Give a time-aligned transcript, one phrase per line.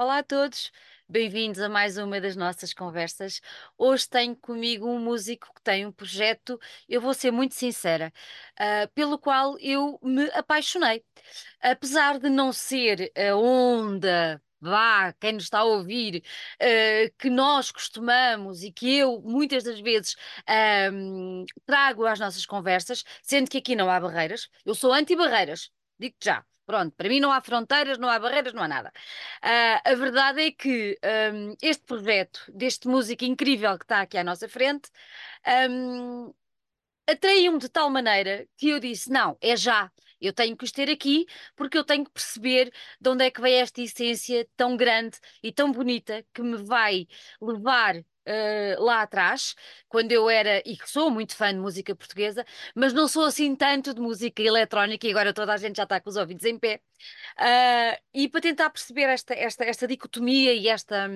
[0.00, 0.72] Olá a todos,
[1.06, 3.42] bem-vindos a mais uma das nossas conversas.
[3.76, 8.10] Hoje tenho comigo um músico que tem um projeto, eu vou ser muito sincera,
[8.58, 11.04] ah, pelo qual eu me apaixonei.
[11.60, 16.24] Apesar de não ser a onda, vá, quem nos está a ouvir,
[16.58, 20.16] ah, que nós costumamos e que eu muitas das vezes
[21.66, 26.49] trago às nossas conversas, sendo que aqui não há barreiras, eu sou anti-barreiras, digo-te já.
[26.70, 28.92] Pronto, para mim não há fronteiras, não há barreiras, não há nada.
[29.42, 30.96] Ah, a verdade é que
[31.34, 34.88] hum, este projeto, deste músico incrível que está aqui à nossa frente,
[35.70, 36.32] hum,
[37.06, 39.90] atraiu-me de tal maneira que eu disse: não, é já.
[40.20, 41.26] Eu tenho que os ter aqui
[41.56, 45.52] porque eu tenho que perceber de onde é que vem esta essência tão grande e
[45.52, 47.06] tão bonita que me vai
[47.40, 47.96] levar
[48.26, 49.54] eh, lá atrás,
[49.88, 53.94] quando eu era, e sou muito fã de música portuguesa, mas não sou assim tanto
[53.94, 56.80] de música eletrónica e agora toda a gente já está com os ouvidos em pé.
[57.38, 61.08] Uh, e para tentar perceber esta, esta, esta dicotomia e esta,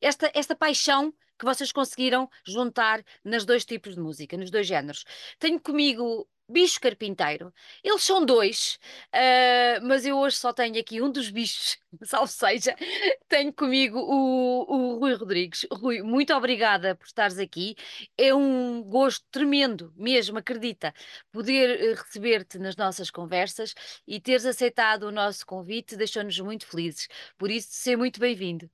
[0.00, 5.04] esta, esta paixão que vocês conseguiram juntar nos dois tipos de música, nos dois géneros.
[5.38, 7.52] Tenho comigo bicho carpinteiro.
[7.82, 8.78] Eles são dois,
[9.14, 12.76] uh, mas eu hoje só tenho aqui um dos bichos, salve seja,
[13.28, 15.66] tenho comigo o, o Rui Rodrigues.
[15.72, 17.76] Rui, muito obrigada por estares aqui.
[18.16, 20.94] É um gosto tremendo, mesmo, acredita,
[21.32, 23.74] poder uh, receber-te nas nossas conversas
[24.06, 27.08] e teres aceitado o nosso convite deixou-nos muito felizes.
[27.38, 28.70] Por isso, seja muito bem-vindo.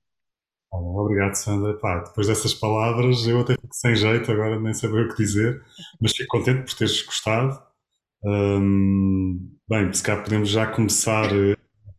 [0.77, 1.73] Obrigado, Sandra.
[1.75, 5.61] Pá, depois dessas palavras, eu até fico sem jeito, agora nem saber o que dizer,
[6.01, 7.67] mas fico contente por teres gostado
[9.69, 11.55] bem, se calhar podemos já começar eh,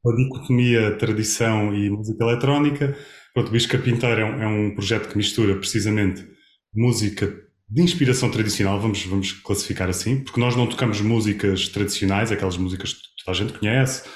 [0.07, 2.97] a dicotomia tradição e música eletrónica.
[3.35, 6.27] Pronto, o Bicho Carpinteiro é um, é um projeto que mistura precisamente
[6.75, 7.27] música
[7.71, 12.95] de inspiração tradicional, vamos, vamos classificar assim, porque nós não tocamos músicas tradicionais, aquelas músicas
[12.95, 14.09] que toda a gente conhece,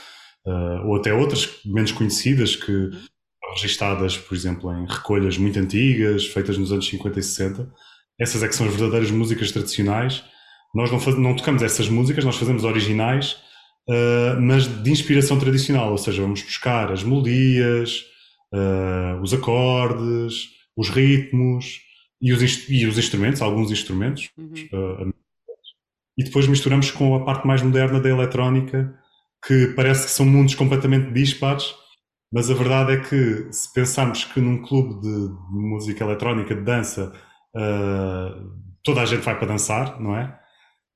[0.46, 2.90] uh, ou até outras menos conhecidas que
[3.54, 7.72] registadas, por exemplo, em recolhas muito antigas, feitas nos anos 50 e 60.
[8.20, 10.24] Essas é que são as verdadeiras músicas tradicionais
[10.74, 13.36] nós não, faz, não tocamos essas músicas, nós fazemos originais,
[13.88, 18.04] uh, mas de inspiração tradicional, ou seja, vamos buscar as melodias,
[18.54, 21.80] uh, os acordes, os ritmos
[22.20, 24.52] e os, e os instrumentos, alguns instrumentos, uhum.
[24.72, 25.14] uh,
[26.16, 28.94] e depois misturamos com a parte mais moderna da eletrónica,
[29.46, 31.74] que parece que são mundos completamente dispares,
[32.32, 37.12] mas a verdade é que se pensarmos que num clube de, música eletrónica, de dança,
[38.82, 40.38] toda a gente vai para dançar, não é?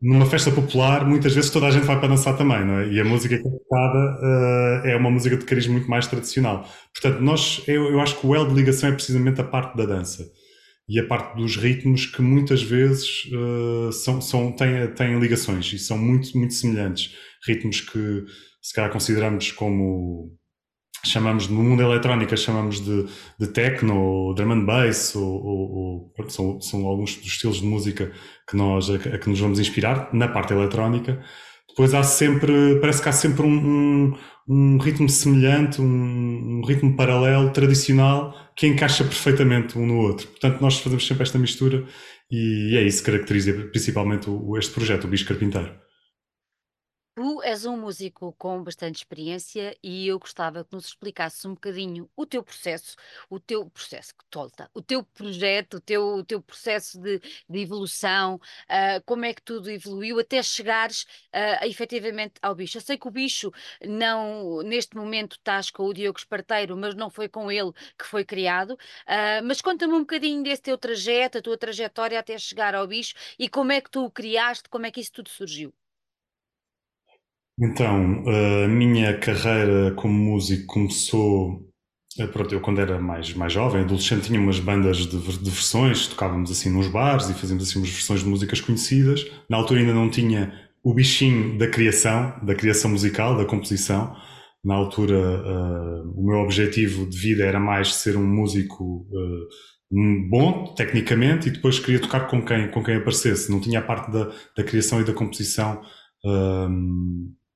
[0.01, 2.89] numa festa popular, muitas vezes toda a gente vai para dançar também, não é?
[2.89, 6.69] E a música é tocada uh, é uma música de cariz muito mais tradicional.
[6.93, 9.87] Portanto, nós, eu, eu acho que o elo de ligação é precisamente a parte da
[9.87, 10.31] dança
[10.89, 15.79] e a parte dos ritmos que muitas vezes uh, são, são, têm, têm ligações e
[15.79, 17.15] são muito, muito semelhantes.
[17.47, 18.25] Ritmos que
[18.61, 20.37] se calhar consideramos como
[21.09, 23.06] chamamos no mundo eletrónico chamamos de,
[23.39, 27.67] de techno, ou drum and bass, ou, ou, ou são, são, alguns dos estilos de
[27.67, 28.12] música
[28.49, 31.22] que nós, a, a, que nos vamos inspirar na parte eletrónica.
[31.69, 34.15] Depois há sempre, parece que há sempre um, um,
[34.49, 40.27] um ritmo semelhante, um, um, ritmo paralelo, tradicional, que encaixa perfeitamente um no outro.
[40.28, 41.84] Portanto, nós fazemos sempre esta mistura
[42.31, 44.28] e é isso que caracteriza principalmente
[44.59, 45.86] este projeto, o Bicho Carpinteiro.
[47.16, 52.10] Tu és um músico com bastante experiência e eu gostava que nos explicasse um bocadinho
[52.15, 52.94] o teu processo,
[53.31, 57.19] o teu processo, que tolta, o teu projeto, o teu, o teu processo de,
[57.49, 61.04] de evolução, uh, como é que tudo evoluiu até chegares
[61.34, 62.77] uh, efetivamente ao bicho.
[62.77, 63.50] Eu sei que o bicho
[63.83, 68.27] não, neste momento estás com o Diogo Esparteiro, mas não foi com ele que foi
[68.27, 68.72] criado.
[68.72, 73.15] Uh, mas conta-me um bocadinho desse teu trajeto, a tua trajetória até chegar ao bicho
[73.38, 75.72] e como é que tu o criaste, como é que isso tudo surgiu.
[77.59, 78.22] Então,
[78.65, 81.67] a minha carreira como músico começou,
[82.19, 86.06] eh, pronto, eu quando era mais, mais jovem, adolescente, tinha umas bandas de, de versões,
[86.06, 89.25] tocávamos assim nos bares e fazíamos assim umas versões de músicas conhecidas.
[89.49, 90.53] Na altura ainda não tinha
[90.84, 94.15] o bichinho da criação, da criação musical, da composição.
[94.62, 100.75] Na altura, uh, o meu objetivo de vida era mais ser um músico uh, bom,
[100.75, 103.51] tecnicamente, e depois queria tocar com quem, com quem aparecesse.
[103.51, 105.81] Não tinha a parte da, da criação e da composição
[106.25, 106.69] uh,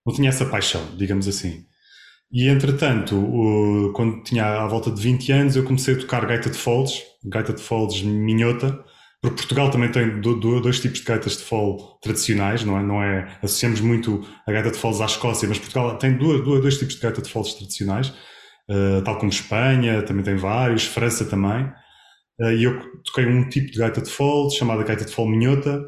[0.06, 1.64] não tinha essa paixão, digamos assim.
[2.32, 6.49] E entretanto, o, quando tinha à volta de 20 anos, eu comecei a tocar gaita
[6.49, 8.85] de foles, gaita de foles minhota,
[9.20, 12.82] porque Portugal também tem do, do, dois tipos de gaitas de fole tradicionais, não é?
[12.82, 13.38] Não é?
[13.43, 16.94] Associamos muito a gaita de foles à Escócia, mas Portugal tem duas, duas, dois tipos
[16.94, 18.08] de gaita de foles tradicionais,
[18.70, 21.64] uh, tal como Espanha, também tem vários, França também.
[22.41, 25.82] Uh, e eu toquei um tipo de gaita de foles chamada gaita de fole minhota,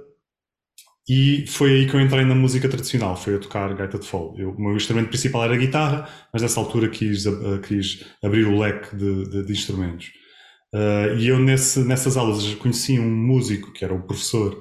[1.08, 4.40] E foi aí que eu entrei na música tradicional, foi a tocar gaita de fole.
[4.40, 8.46] Eu, o meu instrumento principal era a guitarra, mas nessa altura quis, uh, quis abrir
[8.46, 10.12] o leque de, de, de instrumentos.
[10.72, 14.54] Uh, e eu nesse, nessas aulas conheci um músico que era o professor,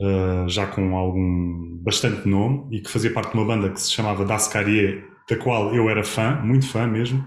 [0.00, 3.90] uh, já com algum bastante nome, e que fazia parte de uma banda que se
[3.92, 7.26] chamava Das Carrier, da qual eu era fã, muito fã mesmo.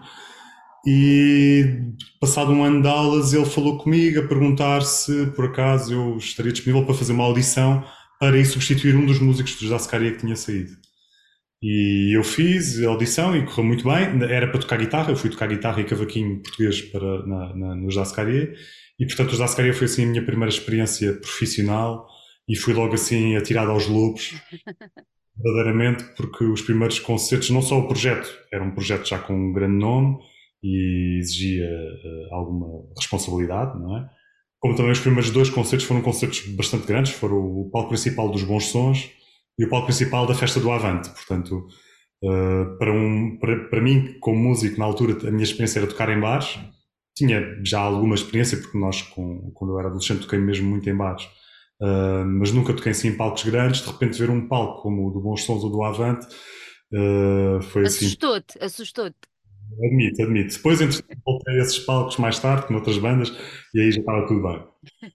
[0.86, 1.82] E
[2.20, 6.52] passado um ano de aulas, ele falou comigo a perguntar se por acaso eu estaria
[6.52, 7.84] disponível para fazer uma audição
[8.24, 10.72] para ir substituir um dos músicos dos Dascaria que tinha saído.
[11.62, 14.24] E eu fiz a audição e correu muito bem.
[14.32, 17.96] Era para tocar guitarra, eu fui tocar guitarra e cavaquinho português para, na, na, nos
[17.96, 18.54] Dascaria.
[18.98, 22.08] E portanto, os Dascaria foi assim a minha primeira experiência profissional
[22.48, 24.34] e fui logo assim atirado aos lobos,
[25.36, 29.52] verdadeiramente, porque os primeiros concertos, não só o projeto, era um projeto já com um
[29.52, 30.18] grande nome
[30.64, 34.10] e exigia uh, alguma responsabilidade, não é?
[34.64, 38.44] Como também os primeiros dois concertos foram concertos bastante grandes, foram o palco principal dos
[38.46, 39.12] Bons Sons
[39.60, 41.10] e o palco principal da Festa do Avante.
[41.10, 41.68] Portanto,
[42.24, 46.08] uh, para, um, para, para mim, como músico, na altura, a minha experiência era tocar
[46.08, 46.58] em bares.
[47.14, 50.96] Tinha já alguma experiência, porque nós, com, quando eu era adolescente, toquei mesmo muito em
[50.96, 51.26] bares.
[51.82, 53.82] Uh, mas nunca toquei assim em palcos grandes.
[53.82, 56.26] De repente, ver um palco como o do Bons Sons ou do Avante
[56.94, 58.06] uh, foi assim.
[58.06, 59.33] Assustou-te, assustou-te.
[59.82, 60.56] Admito, admito.
[60.56, 60.80] Depois
[61.26, 63.32] voltei a esses palcos mais tarde, com outras bandas,
[63.74, 64.64] e aí já estava tudo bem.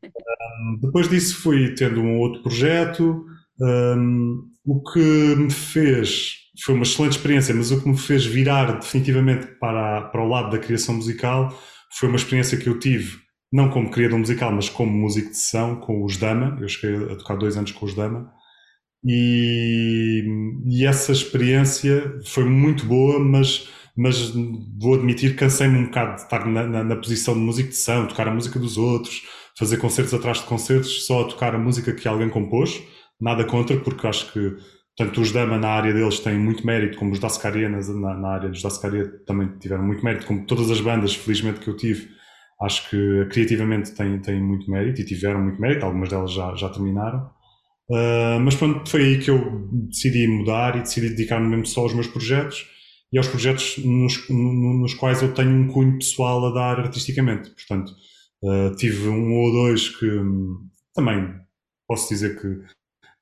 [0.60, 3.24] Um, depois disso fui tendo um outro projeto,
[3.60, 4.98] um, o que
[5.36, 6.32] me fez,
[6.64, 10.50] foi uma excelente experiência, mas o que me fez virar definitivamente para, para o lado
[10.50, 11.56] da criação musical
[11.96, 13.18] foi uma experiência que eu tive,
[13.52, 16.58] não como criador musical, mas como músico de sessão, com os Dama.
[16.60, 18.30] Eu cheguei a tocar dois anos com os Dama.
[19.04, 20.24] E,
[20.66, 24.32] e essa experiência foi muito boa, mas mas
[24.80, 28.06] vou admitir cansei-me um bocado de estar na, na, na, posição de músico de sessão,
[28.06, 29.24] tocar a música dos outros,
[29.58, 32.80] fazer concertos atrás de concertos, só a tocar a música que alguém compôs,
[33.20, 34.56] nada contra, porque acho que
[34.96, 38.48] tanto os Dama na área deles têm muito mérito, como os Dascaria na, na área
[38.48, 42.08] dos Dascaria também tiveram muito mérito, como todas as bandas, felizmente, que eu tive,
[42.62, 46.68] acho que criativamente têm, têm muito mérito e tiveram muito mérito, algumas delas já, já
[46.68, 47.30] terminaram.
[47.90, 51.94] Uh, mas pronto, foi aí que eu decidi mudar e decidi dedicar-me mesmo só aos
[51.94, 52.77] meus projetos
[53.12, 57.50] e aos projetos nos, nos, quais eu tenho um cunho pessoal a dar artisticamente.
[57.50, 57.92] Portanto,
[58.42, 61.34] uh, tive um ou dois que um, também
[61.86, 62.48] posso dizer que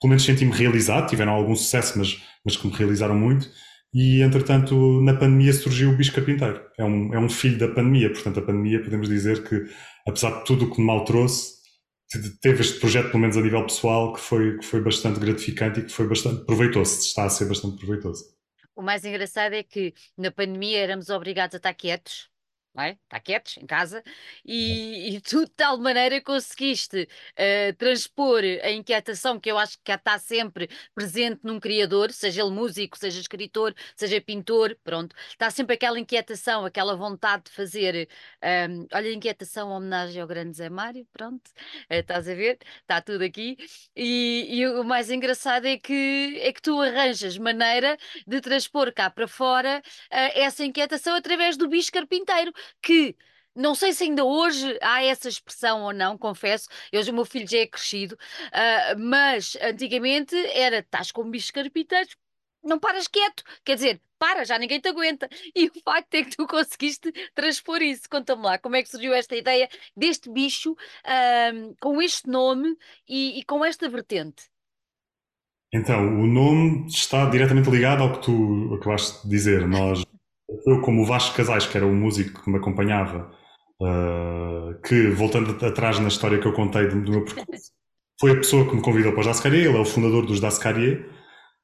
[0.01, 3.49] pelo menos senti-me realizado, tiveram algum sucesso, mas, mas que me realizaram muito.
[3.95, 6.61] E entretanto, na pandemia surgiu o Bicho Carpinteiro.
[6.79, 9.65] É um, é um filho da pandemia, portanto, a pandemia podemos dizer que,
[10.07, 11.57] apesar de tudo o que mal trouxe,
[12.43, 15.85] teve este projeto, pelo menos a nível pessoal, que foi, que foi bastante gratificante e
[15.85, 18.36] que foi bastante proveitoso, está a ser bastante proveitoso.
[18.77, 22.31] O mais engraçado é que na pandemia éramos obrigados a estar quietos,
[22.77, 22.99] não é?
[23.05, 24.03] Está quietos em casa,
[24.45, 29.91] e, e tu de tal maneira conseguiste uh, transpor a inquietação que eu acho que
[29.91, 35.75] está sempre presente num criador, seja ele músico, seja escritor, seja pintor, pronto, está sempre
[35.75, 38.09] aquela inquietação, aquela vontade de fazer,
[38.43, 41.49] um, ehm, olha, inquietação, homenagem ao grande Zé Mário, pronto,
[41.91, 43.57] uh, estás a ver, está tudo aqui,
[43.97, 47.97] e, e, o mais engraçado é que, é que tu arranjas maneira
[48.27, 49.83] de transpor cá para fora
[50.13, 52.53] uh, essa inquietação através do bicho carpinteiro,
[52.83, 53.17] que
[53.57, 56.69] não sei se ainda hoje há essa expressão ou não, confesso.
[56.93, 62.15] Hoje o meu filho já é crescido, uh, mas antigamente era estás com bichos carpinteiros,
[62.63, 65.29] não paras quieto, quer dizer, para, já ninguém te aguenta.
[65.55, 68.09] E o facto é que tu conseguiste transpor isso.
[68.11, 72.77] Conta-me lá, como é que surgiu esta ideia deste bicho uh, com este nome
[73.09, 74.45] e, e com esta vertente?
[75.73, 79.67] Então, o nome está diretamente ligado ao que tu acabaste de dizer.
[79.67, 80.05] Nós
[80.67, 83.31] eu, como o Vasco Casais, que era o músico que me acompanhava,
[83.81, 87.73] uh, que, voltando atrás na história que eu contei do, do meu percurso,
[88.19, 91.07] foi a pessoa que me convidou para os Dascaria, ele é o fundador dos Dascaria,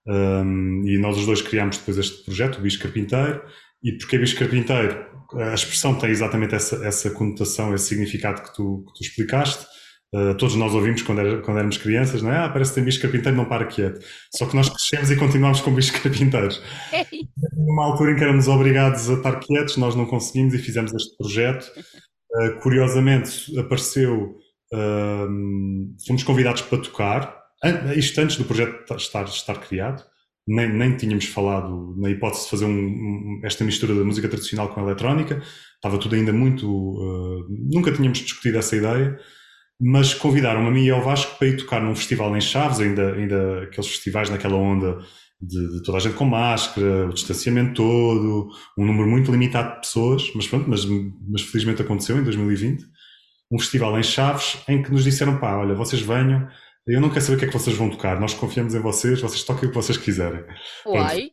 [0.06, 3.42] um, e nós os dois criámos depois este projeto, o Bicho Carpinteiro,
[3.82, 8.84] e porque Bicho Carpinteiro, a expressão tem exatamente essa, essa conotação, esse significado que tu,
[8.86, 9.66] que tu explicaste,
[10.14, 12.36] Uh, todos nós ouvimos quando, era, quando, éramos crianças, não é?
[12.36, 14.04] Ah, parece que tem bicho carpinteiro, não para quieto.
[14.36, 16.62] Só que nós crescemos e continuamos com bichos carpinteiros.
[16.92, 17.06] É
[17.56, 21.16] Numa altura em que éramos obrigados a estar quietos, nós não conseguimos e fizemos este
[21.16, 21.64] projeto.
[22.30, 24.36] Uh, curiosamente, apareceu,
[24.74, 25.28] uh,
[26.06, 27.42] fomos convidados para tocar,
[27.96, 30.02] isto antes do projeto estar, estar criado,
[30.46, 34.68] nem, nem tínhamos falado na hipótese de fazer um, um, esta mistura da música tradicional
[34.68, 35.42] com a eletrónica,
[35.76, 36.68] estava tudo ainda muito.
[36.68, 39.18] Uh, nunca tínhamos discutido essa ideia
[39.84, 43.14] mas convidaram-me a mim e ao Vasco para ir tocar num festival em Chaves, ainda,
[43.14, 45.00] ainda aqueles festivais naquela onda
[45.40, 48.48] de, de, toda a gente com máscara, o distanciamento todo,
[48.78, 50.86] um número muito limitado de pessoas, mas pronto, mas,
[51.28, 52.84] mas felizmente aconteceu em 2020.
[53.50, 56.46] Um festival em Chaves em que nos disseram: pá, olha, vocês venham,
[56.86, 59.20] eu não quero saber o que é que vocês vão tocar, nós confiamos em vocês,
[59.20, 60.44] vocês toquem o que vocês quiserem.
[60.84, 60.96] Pronto.
[60.96, 61.30] Uai!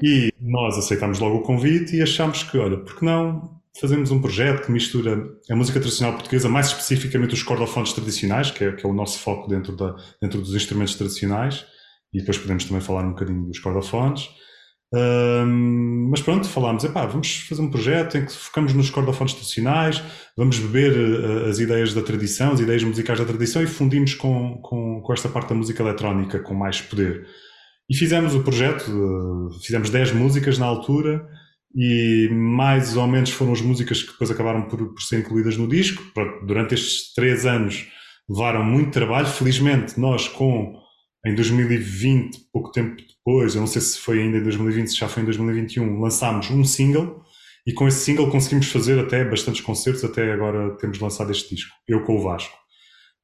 [0.00, 4.66] E nós aceitámos logo o convite e achámos que, olha, porque não fazemos um projeto
[4.66, 8.88] que mistura a música tradicional portuguesa, mais especificamente os cordofones tradicionais, que é, que é
[8.88, 11.64] o nosso foco dentro, da, dentro dos instrumentos tradicionais,
[12.12, 14.28] e depois podemos também falar um bocadinho dos cordofones.
[14.94, 20.02] Um, mas pronto, falámos, epá, vamos fazer um projeto em que focamos nos cordofones tradicionais,
[20.36, 24.60] vamos beber uh, as ideias da tradição, as ideias musicais da tradição e fundimos com,
[24.60, 27.26] com, com esta parte da música eletrónica com mais poder.
[27.88, 31.26] E fizemos o projeto, uh, fizemos 10 músicas na altura
[31.74, 35.66] e mais ou menos foram as músicas que depois acabaram por, por ser incluídas no
[35.66, 36.02] disco.
[36.46, 37.86] Durante estes três anos
[38.28, 39.26] levaram muito trabalho.
[39.26, 40.80] Felizmente, nós com
[41.24, 45.08] em 2020, pouco tempo depois, eu não sei se foi ainda em 2020, se já
[45.08, 47.22] foi em 2021, lançámos um single
[47.64, 51.72] e com esse single conseguimos fazer até bastantes concertos, até agora temos lançado este disco,
[51.86, 52.56] eu com o Vasco.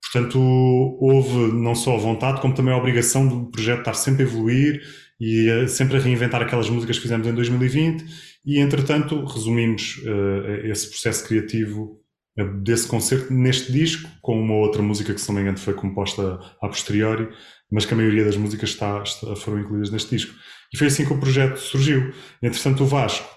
[0.00, 4.26] Portanto, houve não só a vontade, como também a obrigação do projeto estar sempre a
[4.26, 4.80] evoluir
[5.20, 8.04] e sempre a reinventar aquelas músicas que fizemos em 2020
[8.48, 12.00] e, entretanto, resumimos uh, esse processo criativo
[12.40, 15.74] uh, desse concerto neste disco, com uma outra música que, se não me engano, foi
[15.74, 17.28] composta a posteriori,
[17.70, 20.34] mas que a maioria das músicas está, está, foram incluídas neste disco.
[20.72, 22.10] E foi assim que o projeto surgiu.
[22.42, 23.28] Entretanto, o Vasco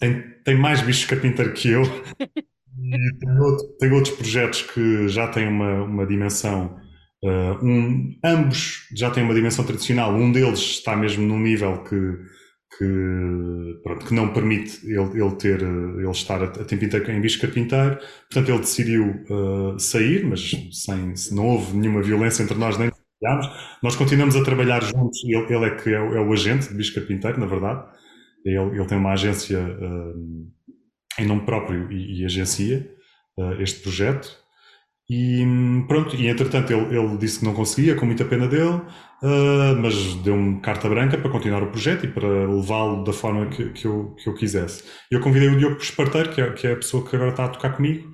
[0.00, 1.82] tem, tem mais bichos carpinteiro que eu
[2.80, 6.74] e tem, outro, tem, outros projetos que já têm uma, uma dimensão.
[7.22, 10.14] Uh, um, ambos já têm uma dimensão tradicional.
[10.14, 11.96] Um deles está mesmo num nível que,
[12.82, 17.20] que, pronto, que não permite ele, ele, ter, ele estar a, a tempo inteiro em
[17.20, 17.98] bicho carpinteiro.
[18.28, 22.90] Portanto, ele decidiu uh, sair, mas sem, não houve nenhuma violência entre nós nem
[23.80, 26.92] nós continuamos a trabalhar juntos, ele, ele é que é é o, agente de Bicho
[26.92, 27.84] Carpinteiro, na verdade.
[28.44, 30.50] Ele, ele tem uma agência uh,
[31.20, 32.90] em nome próprio e, e agencia
[33.38, 34.36] uh, este projeto.
[35.08, 35.44] E
[35.86, 38.80] pronto, e entretanto ele, ele, disse que não conseguia, com muita pena dele,
[39.22, 43.70] uh, mas deu-me carta branca para continuar o projeto e para levá-lo da forma que,
[43.70, 44.84] que, eu, que eu quisesse.
[45.10, 47.48] Eu convidei o Diogo Esparteiro, que é, que é a pessoa que agora está a
[47.48, 48.12] tocar comigo,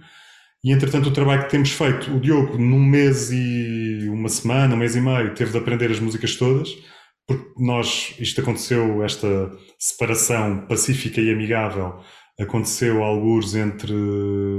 [0.65, 4.79] e entretanto, o trabalho que temos feito, o Diogo, num mês e uma semana, um
[4.79, 6.69] mês e meio, teve de aprender as músicas todas,
[7.27, 12.01] porque nós, isto aconteceu, esta separação pacífica e amigável,
[12.41, 13.93] aconteceu alguns entre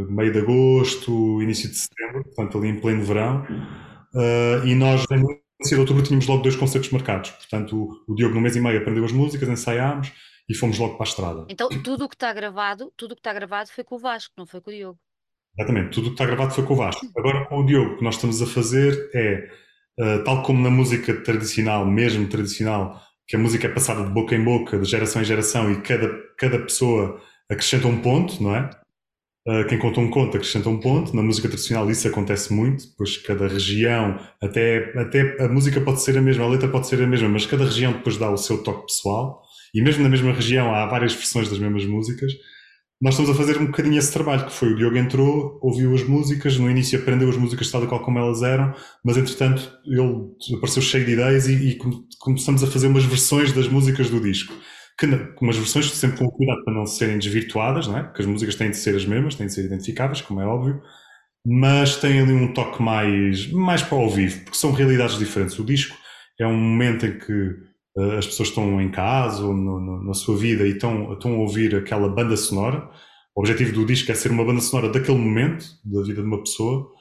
[0.09, 3.45] meio de agosto, início de setembro, portanto, ali em pleno verão,
[4.13, 5.21] uh, e nós, em
[5.59, 7.31] início de outubro, tínhamos logo dois concertos marcados.
[7.31, 10.11] Portanto, o, o Diogo, num mês e meio, aprendeu as músicas, ensaiámos
[10.49, 11.45] e fomos logo para a estrada.
[11.49, 14.33] Então, tudo o que está gravado, tudo o que está gravado foi com o Vasco,
[14.37, 14.99] não foi com o Diogo.
[15.57, 17.05] Exatamente, tudo o que está gravado foi com o Vasco.
[17.17, 19.49] Agora com o Diogo, o que nós estamos a fazer é,
[19.99, 24.35] uh, tal como na música tradicional, mesmo tradicional, que a música é passada de boca
[24.35, 28.69] em boca, de geração em geração, e cada, cada pessoa acrescenta um ponto, não é?
[29.47, 31.15] Uh, quem conta um conto acrescenta um ponto.
[31.15, 36.17] Na música tradicional isso acontece muito, pois cada região, até, até a música pode ser
[36.17, 38.63] a mesma, a letra pode ser a mesma, mas cada região depois dá o seu
[38.63, 39.41] toque pessoal.
[39.73, 42.33] E mesmo na mesma região há várias versões das mesmas músicas
[43.01, 46.03] nós estamos a fazer um bocadinho esse trabalho, que foi o Diogo entrou, ouviu as
[46.03, 48.73] músicas, no início aprendeu as músicas tal e qual como elas eram,
[49.05, 51.77] mas entretanto ele apareceu cheio de ideias e, e
[52.19, 54.53] começamos a fazer umas versões das músicas do disco.
[54.99, 55.05] Que,
[55.41, 58.03] umas versões sempre com cuidado para não serem desvirtuadas, não é?
[58.03, 60.81] porque as músicas têm de ser as mesmas, têm de ser identificáveis, como é óbvio,
[61.45, 65.57] mas têm ali um toque mais, mais para ao vivo, porque são realidades diferentes.
[65.57, 65.97] O disco
[66.39, 67.55] é um momento em que
[67.97, 71.33] eh, as pessoas estão em casa ou no, no, na sua vida e estão, estão
[71.33, 72.89] a ouvir aquela banda sonora.
[73.35, 76.41] O objetivo do disco é ser uma banda sonora daquele momento da vida de uma
[76.41, 76.91] pessoa,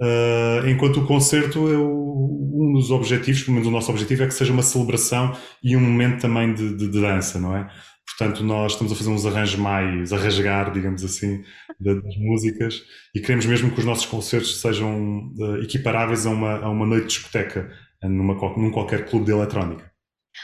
[0.00, 4.26] uh, enquanto o concerto é o, um dos objetivos, pelo menos o nosso objetivo, é
[4.26, 7.68] que seja uma celebração e um momento também de, de, de dança, não é?
[8.06, 11.42] Portanto, nós estamos a fazer uns arranjos mais a rasgar, digamos assim,
[11.80, 12.82] das músicas
[13.14, 17.08] e queremos mesmo que os nossos concertos sejam uh, equiparáveis a uma, a uma noite
[17.08, 17.70] de discoteca
[18.02, 19.93] numa, num qualquer clube de eletrónica.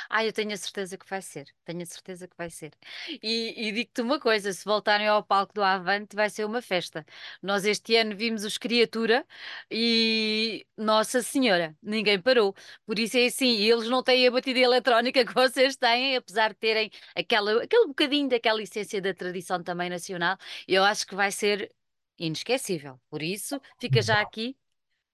[0.08, 2.72] Ah, eu tenho a certeza que vai ser, tenho a certeza que vai ser.
[3.22, 7.04] E, e digo-te uma coisa: se voltarem ao palco do Avante, vai ser uma festa.
[7.42, 9.26] Nós este ano vimos os Criatura
[9.70, 12.54] e Nossa Senhora, ninguém parou.
[12.86, 16.56] Por isso é assim, eles não têm a batida eletrónica que vocês têm, apesar de
[16.56, 20.36] terem aquela, aquele bocadinho daquela essência da tradição também nacional.
[20.66, 21.70] Eu acho que vai ser
[22.18, 23.00] inesquecível.
[23.10, 24.56] Por isso, fica já aqui.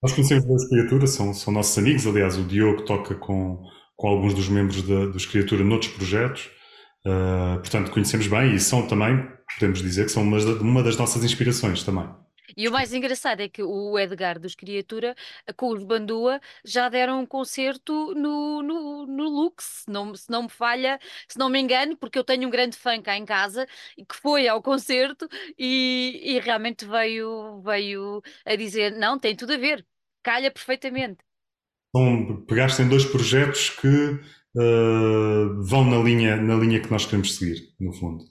[0.02, 2.06] Nós conhecemos as criaturas, são, são nossos amigos.
[2.06, 3.64] Aliás, o Diogo toca com
[3.96, 6.50] com alguns dos membros da, dos Criatura noutros projetos.
[7.06, 11.24] Uh, portanto, conhecemos bem e são também, podemos dizer, que são uma, uma das nossas
[11.24, 12.08] inspirações também.
[12.56, 15.14] E o mais engraçado é que o Edgar dos Criatura,
[15.56, 20.44] com os Bandua, já deram um concerto no, no, no Lux, se não, se não
[20.44, 20.98] me falha,
[21.28, 24.14] se não me engano, porque eu tenho um grande fã cá em casa e que
[24.16, 29.84] foi ao concerto e, e realmente veio, veio a dizer: não, tem tudo a ver,
[30.22, 31.25] calha perfeitamente.
[31.88, 37.37] Então, pegaste em dois projetos que uh, vão na linha, na linha que nós queremos
[37.37, 38.25] seguir, no fundo.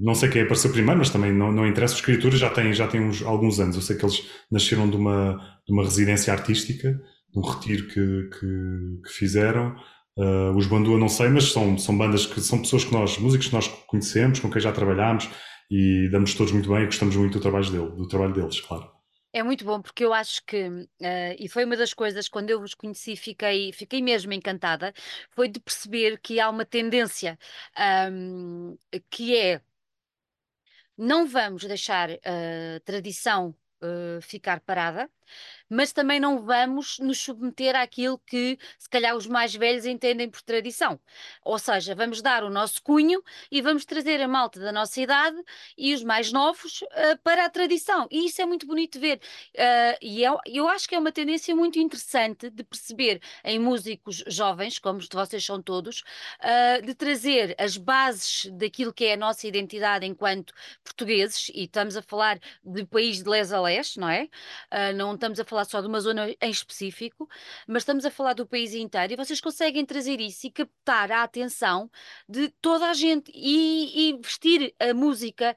[0.00, 1.94] Não sei quem apareceu primeiro, mas também não, não interessa.
[1.94, 3.76] Os escritores já têm, já têm uns, alguns anos.
[3.76, 5.34] Eu sei que eles nasceram de uma,
[5.66, 9.76] de uma residência artística, de um retiro que, que, que fizeram.
[10.16, 13.46] Uh, os Bandua não sei, mas são, são bandas que são pessoas que nós, músicos
[13.46, 15.28] que nós conhecemos, com quem já trabalhámos
[15.70, 18.97] e damos todos muito bem e gostamos muito do trabalho, dele, do trabalho deles, claro.
[19.32, 20.86] É muito bom porque eu acho que, uh,
[21.38, 24.92] e foi uma das coisas, quando eu vos conheci, fiquei, fiquei mesmo encantada,
[25.30, 27.38] foi de perceber que há uma tendência
[28.10, 28.76] um,
[29.10, 29.60] que é
[30.96, 35.10] não vamos deixar a tradição uh, ficar parada,
[35.68, 40.40] mas também não vamos nos submeter àquilo que se calhar os mais velhos entendem por
[40.42, 40.98] tradição.
[41.44, 45.36] Ou seja, vamos dar o nosso cunho e vamos trazer a malta da nossa idade
[45.76, 48.06] e os mais novos uh, para a tradição.
[48.10, 49.20] E isso é muito bonito de ver.
[49.54, 54.24] Uh, e eu, eu acho que é uma tendência muito interessante de perceber em músicos
[54.26, 56.02] jovens, como vocês são todos,
[56.40, 61.96] uh, de trazer as bases daquilo que é a nossa identidade enquanto portugueses, e estamos
[61.96, 64.28] a falar de país de les a leste, não é?
[64.94, 67.28] não estamos a falar só de uma zona em específico,
[67.66, 71.22] mas estamos a falar do país inteiro e vocês conseguem trazer isso e captar a
[71.22, 71.90] atenção
[72.28, 75.54] de toda a gente e, e vestir a música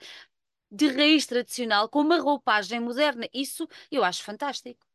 [0.71, 3.27] de raiz tradicional com uma roupagem moderna.
[3.33, 4.85] Isso eu acho fantástico.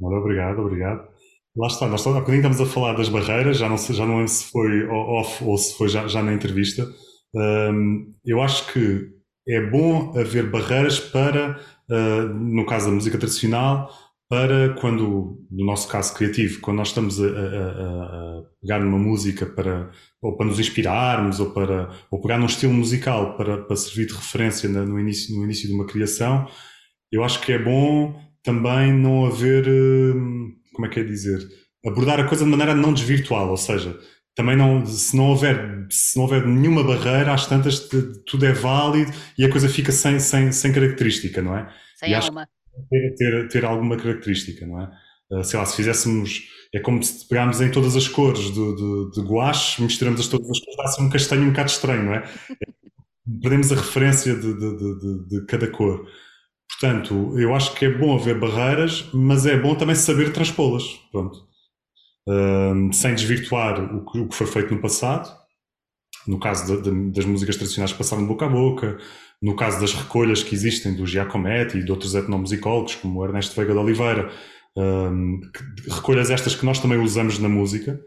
[0.00, 1.08] obrigado, obrigado.
[1.56, 4.28] Lá está, nós há bocadinho estamos a falar das barreiras, já não, já não lembro
[4.28, 6.86] se foi off ou se foi já, já na entrevista.
[7.34, 9.15] Um, eu acho que
[9.48, 11.60] é bom haver barreiras para,
[11.90, 13.92] uh, no caso da música tradicional,
[14.28, 19.46] para quando, no nosso caso criativo, quando nós estamos a, a, a, pegar numa música
[19.46, 24.06] para, ou para nos inspirarmos, ou para ou pegar num estilo musical para, para servir
[24.06, 26.48] de referência no, início, no início de uma criação,
[27.12, 31.46] eu acho que é bom também não haver, hum, como é que é dizer,
[31.86, 33.96] abordar a coisa de maneira não desvirtual, ou seja,
[34.36, 37.88] também não, se não houver, se não houver nenhuma barreira, às tantas
[38.26, 41.72] tudo é válido e a coisa fica sem, sem, sem característica, não é?
[41.96, 42.46] Sem e alma.
[42.90, 44.90] Ter, ter, ter alguma característica, não é?
[45.30, 49.10] Uh, sei lá, se fizéssemos, é como se pegámos em todas as cores de, de,
[49.12, 52.22] de guache, misturamos as todas as cores, dá-se um castanho um bocado estranho, não é?
[53.40, 56.06] Perdemos a referência de, de, de, cada cor.
[56.68, 61.46] Portanto, eu acho que é bom haver barreiras, mas é bom também saber transpô-las, pronto.
[62.92, 65.32] Sem desvirtuar o que, o que foi feito no passado,
[66.26, 68.98] no caso de, de, das músicas tradicionais que passaram de boca a boca,
[69.40, 73.54] no caso das recolhas que existem do Giacometti e de outros etnomusicólogos, como o Ernesto
[73.54, 74.30] Veiga de Oliveira,
[74.76, 78.00] um, que, recolhas estas que nós também usamos na música,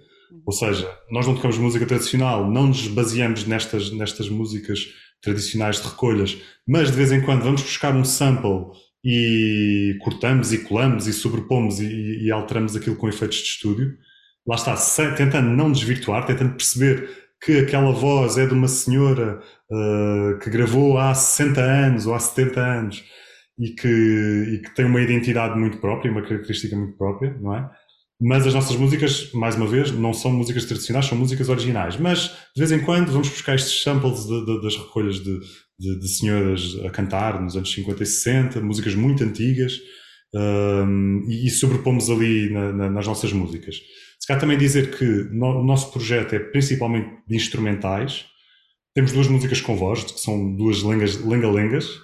[0.46, 4.80] ou seja, nós não tocamos música tradicional, não nos baseamos nestas, nestas músicas
[5.22, 8.68] tradicionais de recolhas, mas de vez em quando vamos buscar um sample
[9.04, 13.98] e cortamos e colamos e sobrepomos e, e alteramos aquilo com efeitos de estúdio.
[14.48, 14.76] Lá está,
[15.16, 17.10] tentando não desvirtuar, tentando perceber
[17.42, 22.20] que aquela voz é de uma senhora uh, que gravou há 60 anos ou há
[22.20, 23.04] 70 anos
[23.58, 27.70] e que, e que tem uma identidade muito própria, uma característica muito própria, não é?
[28.22, 31.96] Mas as nossas músicas, mais uma vez, não são músicas tradicionais, são músicas originais.
[31.96, 35.40] Mas, de vez em quando, vamos buscar estes samples de, de, das recolhas de,
[35.80, 39.80] de, senhoras a cantar nos anos 50 e 60, músicas muito antigas,
[40.36, 43.78] um, e, e sobrepomos ali na, na, nas nossas músicas.
[44.30, 48.28] Calhar também dizer que o nosso projeto é principalmente de instrumentais.
[48.94, 51.96] Temos duas músicas com voz, que são duas lenga-lengas,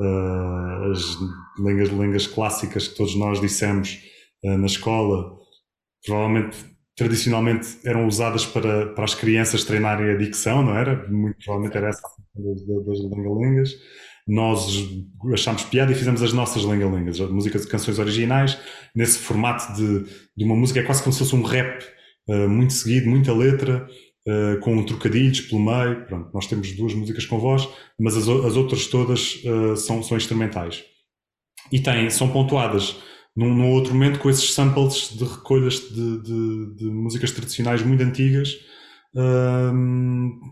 [0.00, 1.16] uh, as
[1.60, 4.00] lengas-lengas clássicas que todos nós dissemos
[4.42, 5.38] uh, na escola,
[6.04, 6.56] provavelmente
[6.96, 11.08] tradicionalmente eram usadas para, para as crianças treinarem a dicção, não era?
[11.08, 12.02] Muito provavelmente era essa
[12.34, 13.76] das, das lenga-lengas
[14.30, 14.88] nós
[15.32, 18.56] achámos piada e fizemos as nossas lenga-lengas, músicas de canções originais,
[18.94, 20.04] nesse formato de,
[20.36, 21.84] de uma música, é quase como se fosse um rap
[22.28, 23.88] uh, muito seguido, muita letra,
[24.28, 26.06] uh, com trocadilhos pelo meio.
[26.06, 30.16] Pronto, nós temos duas músicas com voz, mas as, as outras todas uh, são, são
[30.16, 30.84] instrumentais.
[31.72, 32.96] E têm, são pontuadas
[33.36, 38.02] num, num, outro momento com esses samples de recolhas de, de, de músicas tradicionais muito
[38.02, 38.56] antigas,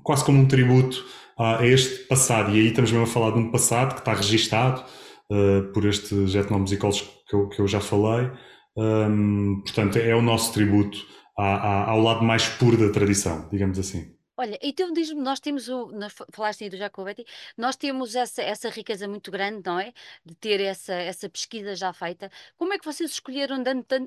[0.03, 1.05] quase como um tributo
[1.39, 2.51] a este passado.
[2.51, 4.85] E aí estamos mesmo a falar de um passado que está registado
[5.31, 8.31] uh, por estes etnomusicólogos que eu, que eu já falei.
[8.77, 10.99] Um, portanto, é o nosso tributo
[11.37, 14.18] a, a, ao lado mais puro da tradição, digamos assim.
[14.41, 18.71] Olha, então diz-me, nós temos o, nós falaste aí do Jacobetti, nós temos essa, essa
[18.71, 19.93] riqueza muito grande, não é?
[20.25, 22.31] De ter essa, essa pesquisa já feita.
[22.57, 23.57] Como é que vocês escolheram,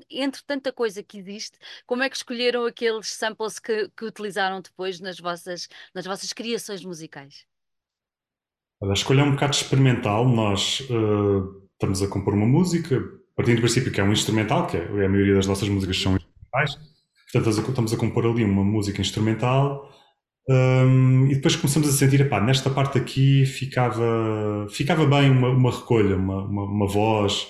[0.08, 5.00] entre tanta coisa que existe, como é que escolheram aqueles samples que, que utilizaram depois
[5.00, 7.44] nas vossas, nas vossas criações musicais?
[8.82, 10.26] A escolha é um bocado experimental.
[10.26, 12.98] Nós uh, estamos a compor uma música,
[13.36, 16.16] partindo do princípio que é um instrumental, que é, a maioria das nossas músicas são
[16.16, 16.78] instrumentais,
[17.30, 19.92] portanto estamos a compor ali uma música instrumental
[20.48, 25.70] um, e depois começamos a sentir, epá, nesta parte aqui ficava, ficava bem uma, uma
[25.70, 27.46] recolha, uma, uma, uma voz,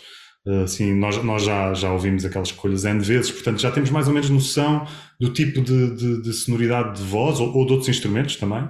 [0.64, 4.14] assim, nós, nós já, já ouvimos aquelas recolhas N vezes, portanto já temos mais ou
[4.14, 4.86] menos noção
[5.18, 8.68] do tipo de, de, de sonoridade de voz ou, ou, de outros instrumentos também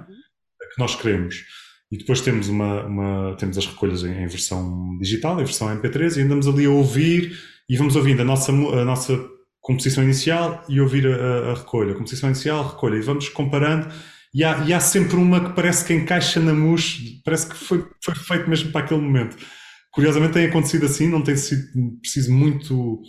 [0.73, 1.43] que nós queremos.
[1.91, 6.17] E depois temos, uma, uma temos as recolhas em, em, versão digital, em versão MP3,
[6.17, 7.37] e andamos ali a ouvir
[7.69, 9.19] e vamos ouvindo a nossa, a nossa
[9.61, 11.91] composição inicial e ouvir a, a recolha.
[11.91, 13.87] A composição inicial, a recolha, e vamos comparando
[14.33, 17.85] e há, e há sempre uma que parece que encaixa na mus, parece que foi,
[18.03, 19.37] foi feito mesmo para aquele momento.
[19.91, 23.01] Curiosamente tem acontecido assim, não tem sido preciso muito,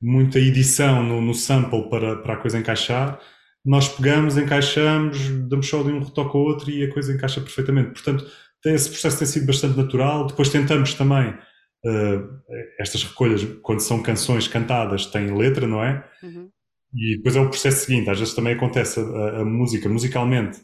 [0.00, 3.20] muita edição no, no sample para, para a coisa encaixar.
[3.64, 7.92] Nós pegamos, encaixamos, damos só de um retoque ao outro e a coisa encaixa perfeitamente.
[7.92, 8.26] Portanto,
[8.66, 10.26] esse processo tem sido bastante natural.
[10.26, 12.42] Depois tentamos também uh,
[12.80, 16.04] estas recolhas, quando são canções cantadas, têm letra, não é?
[16.24, 16.48] Uhum.
[16.92, 18.10] E depois é o processo seguinte.
[18.10, 20.60] Às vezes também acontece a, a música, musicalmente,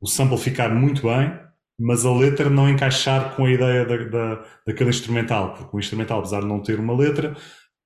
[0.00, 1.32] o sample ficar muito bem,
[1.78, 6.18] mas a letra não encaixar com a ideia da, da, daquele instrumental, porque o instrumental,
[6.18, 7.36] apesar de não ter uma letra,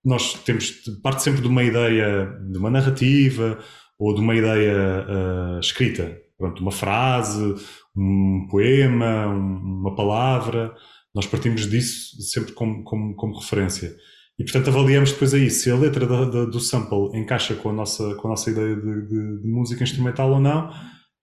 [0.04, 0.72] nós temos
[1.02, 3.58] parte sempre de uma ideia, de uma narrativa
[3.98, 7.54] ou de uma ideia uh, escrita, pronto, uma frase,
[7.96, 10.74] um poema, um, uma palavra,
[11.14, 13.94] nós partimos disso sempre como, como, como, referência.
[14.36, 17.72] E portanto avaliamos depois aí se a letra da, da, do sample encaixa com a
[17.72, 20.70] nossa, com a nossa ideia de, de, de música instrumental ou não,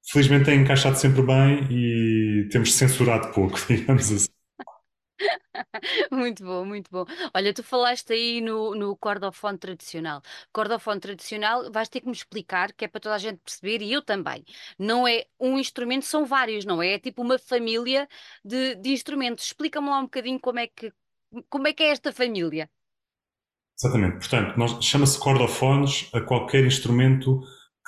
[0.10, 4.28] felizmente tem encaixado sempre bem e temos censurado pouco, digamos assim.
[6.12, 7.06] Muito bom, muito bom.
[7.34, 10.22] Olha, tu falaste aí no, no cordofone tradicional.
[10.52, 13.92] Cordofone tradicional, vais ter que me explicar, que é para toda a gente perceber, e
[13.94, 14.44] eu também.
[14.78, 16.94] Não é um instrumento, são vários, não é?
[16.94, 18.08] É tipo uma família
[18.44, 19.46] de, de instrumentos.
[19.46, 20.94] Explica-me lá um bocadinho como é que,
[21.50, 22.70] como é que é esta família.
[23.78, 24.18] Exatamente.
[24.20, 27.42] Portanto, chama-se cordofones a qualquer instrumento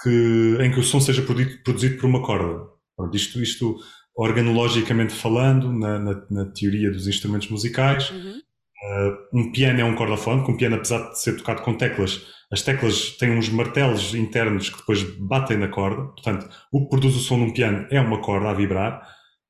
[0.03, 2.67] que, em que o som seja produzido, produzido por uma corda.
[2.95, 3.77] Pronto, isto, isto
[4.15, 8.37] organologicamente falando, na, na, na, teoria dos instrumentos musicais, uhum.
[8.37, 12.21] uh, um piano é um cordofone, que um piano, apesar de ser tocado com teclas,
[12.51, 17.15] as teclas têm uns martelos internos que depois batem na corda, portanto, o que produz
[17.15, 19.01] o som num piano é uma corda a vibrar,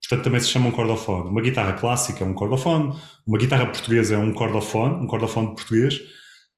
[0.02, 1.30] portanto também se chama um cordofone.
[1.30, 2.94] Uma guitarra clássica é um cordofone,
[3.28, 6.00] uma guitarra portuguesa é um cordofone, um cordofone português,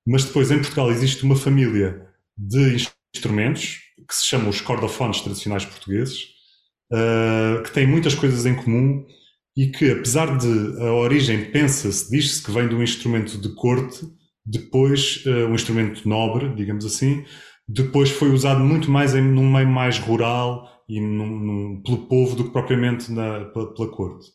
[0.05, 2.75] mas depois em Portugal existe uma família de
[3.15, 6.23] instrumentos que se chamam os cordofones tradicionais portugueses,
[6.91, 9.05] uh, que têm muitas coisas em comum
[9.57, 14.05] e que, apesar de a origem pensa-se, diz-se que vem de um instrumento de corte,
[14.45, 17.23] depois, uh, um instrumento nobre, digamos assim,
[17.67, 22.35] depois foi usado muito mais em, num meio mais rural e num, num, pelo povo
[22.35, 24.27] do que propriamente na, pela, pela corte.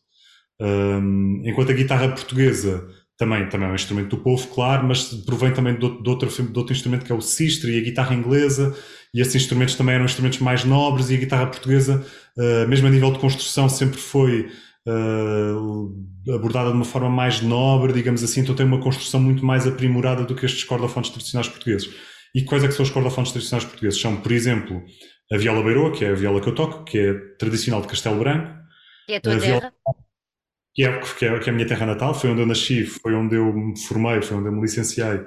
[0.59, 5.53] Um, enquanto a guitarra portuguesa também, também é um instrumento do povo, claro, mas provém
[5.53, 8.15] também de outro, de outro, de outro instrumento que é o sistre e a guitarra
[8.15, 8.75] inglesa,
[9.13, 12.05] e esses instrumentos também eram instrumentos mais nobres, e a guitarra portuguesa,
[12.37, 14.49] uh, mesmo a nível de construção, sempre foi
[14.87, 19.67] uh, abordada de uma forma mais nobre, digamos assim, então tem uma construção muito mais
[19.67, 21.89] aprimorada do que estes cordofones tradicionais portugueses.
[22.33, 23.99] E quais é que são os cordofones tradicionais portugueses?
[23.99, 24.81] São, por exemplo,
[25.31, 28.19] a viola beiroa, que é a viola que eu toco, que é tradicional de Castelo
[28.19, 28.53] Branco.
[29.05, 29.37] Que é a tua a?
[29.37, 29.73] Viola,
[30.73, 33.13] que é, que, é, que é a minha terra natal, foi onde eu nasci, foi
[33.13, 35.19] onde eu me formei, foi onde eu me licenciei.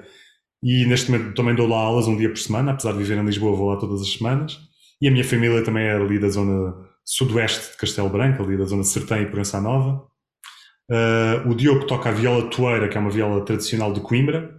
[0.65, 3.25] E neste momento também dou lá aulas um dia por semana, apesar de viver em
[3.25, 4.59] Lisboa, vou lá todas as semanas.
[4.99, 6.75] E a minha família também é ali da zona
[7.05, 10.03] sudoeste de Castelo Branco, ali da zona de Sertém e Proença Nova.
[10.91, 14.59] Uh, o Diogo toca a viola toeira, que é uma viola tradicional de Coimbra.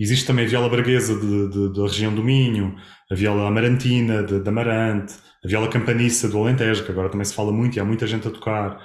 [0.00, 2.76] Existe também a viola braguesa da região do Minho,
[3.10, 7.34] a viola amarantina de, de Amarante, a viola campaniça do Alentejo, que agora também se
[7.34, 8.78] fala muito e há muita gente a tocar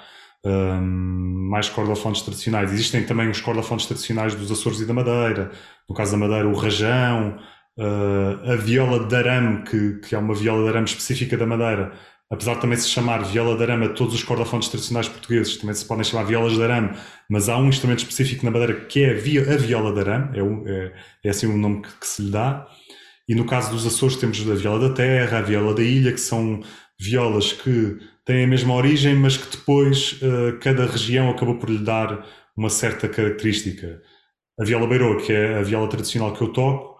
[0.44, 2.72] um, mais cordofones tradicionais.
[2.72, 5.50] Existem também os cordofones tradicionais dos Açores e da Madeira,
[5.88, 7.38] no caso da Madeira, o rajão,
[7.78, 11.92] uh, a viola de arame, que, que é uma viola de arame específica da Madeira,
[12.30, 15.74] apesar de também se chamar viola de arame a todos os cordofones tradicionais portugueses, também
[15.74, 16.96] se podem chamar violas de arame,
[17.28, 20.92] mas há um instrumento específico na Madeira que é a viola de arame, é, é,
[21.24, 22.66] é assim o nome que, que, se lhe dá.
[23.28, 26.20] E no caso dos Açores temos a viola da terra, a viola da ilha, que
[26.20, 26.60] são
[26.98, 31.78] violas que têm a mesma origem, mas que depois uh, cada região acabou por lhe
[31.78, 34.00] dar uma certa característica.
[34.58, 36.92] A viola beirô, que é a viola tradicional que eu toco,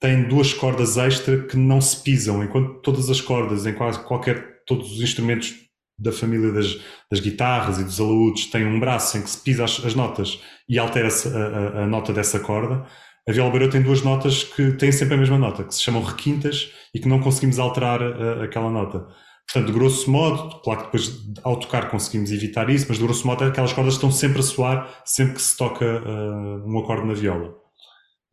[0.00, 4.62] tem duas cordas extra que não se pisam, enquanto todas as cordas, em quase qualquer,
[4.66, 5.54] todos os instrumentos
[5.98, 6.78] da família das,
[7.10, 10.40] das guitarras e dos alaúdes têm um braço em que se pisa as, as notas
[10.68, 12.86] e altera-se a, a, a, nota dessa corda.
[13.28, 16.02] A viola beirô tem duas notas que têm sempre a mesma nota, que se chamam
[16.02, 19.08] requintas e que não conseguimos alterar a, aquela nota.
[19.50, 23.44] Portanto, grosso modo, claro que depois ao tocar conseguimos evitar isso, mas de grosso modo
[23.44, 27.56] aquelas cordas estão sempre a soar sempre que se toca uh, um acorde na viola.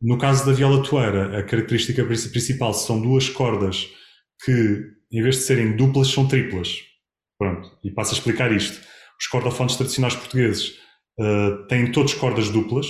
[0.01, 3.87] No caso da viola toeira, a característica principal são duas cordas
[4.43, 6.79] que, em vez de serem duplas, são triplas.
[7.39, 8.85] Pronto, e passo a explicar isto.
[9.17, 10.77] Os cordofones tradicionais portugueses
[11.17, 12.87] uh, têm todos cordas duplas,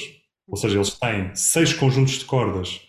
[0.47, 2.81] ou seja, eles têm seis conjuntos de cordas,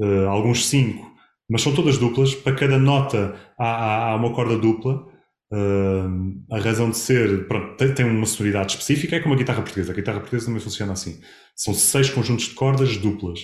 [0.00, 1.13] uh, alguns cinco,
[1.48, 2.34] mas são todas duplas.
[2.34, 5.06] Para cada nota há, há, há uma corda dupla.
[5.52, 9.62] Uh, a razão de ser, pronto, tem, tem, uma sonoridade específica, é como a guitarra
[9.62, 9.92] portuguesa.
[9.92, 11.20] A guitarra portuguesa também funciona assim.
[11.54, 13.40] São seis conjuntos de cordas duplas.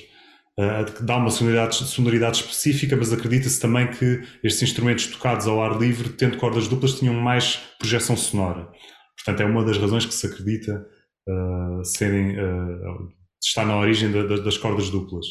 [0.58, 5.78] Uh, dá uma sonoridade, sonoridade específica, mas acredita-se também que estes instrumentos tocados ao ar
[5.78, 8.68] livre, tendo cordas duplas, tinham mais projeção sonora.
[9.16, 10.84] Portanto, é uma das razões que se acredita
[11.28, 15.26] uh, serem, uh, na origem da, da, das cordas duplas.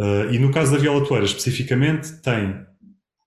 [0.00, 2.54] Uh, e no caso da viola toeira, especificamente, tem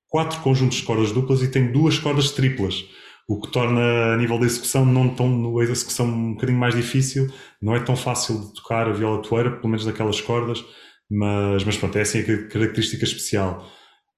[0.10, 2.84] quatro conjuntos de cordas duplas e tem duas cordas triplas,
[3.27, 7.31] o que torna a nível da execução não tão a execução um bocadinho mais difícil.
[7.62, 10.63] Não é tão fácil de tocar a viola toeira, pelo menos daquelas cordas,
[11.10, 13.69] mas, mas pronto, é assim a característica especial.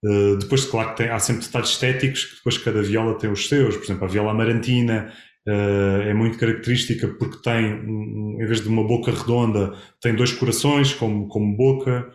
[0.04, 3.48] Uh, depois, claro que tem, há sempre detalhes estéticos, que depois cada viola tem os
[3.48, 5.14] seus, por exemplo, a viola amarantina
[5.48, 10.34] uh, é muito característica porque tem, um, em vez de uma boca redonda, tem dois
[10.34, 12.12] corações como, como boca.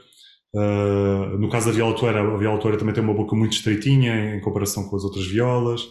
[0.58, 4.34] Uh, no caso da viola toeira, a viola toeira também tem uma boca muito estreitinha
[4.34, 5.82] em comparação com as outras violas.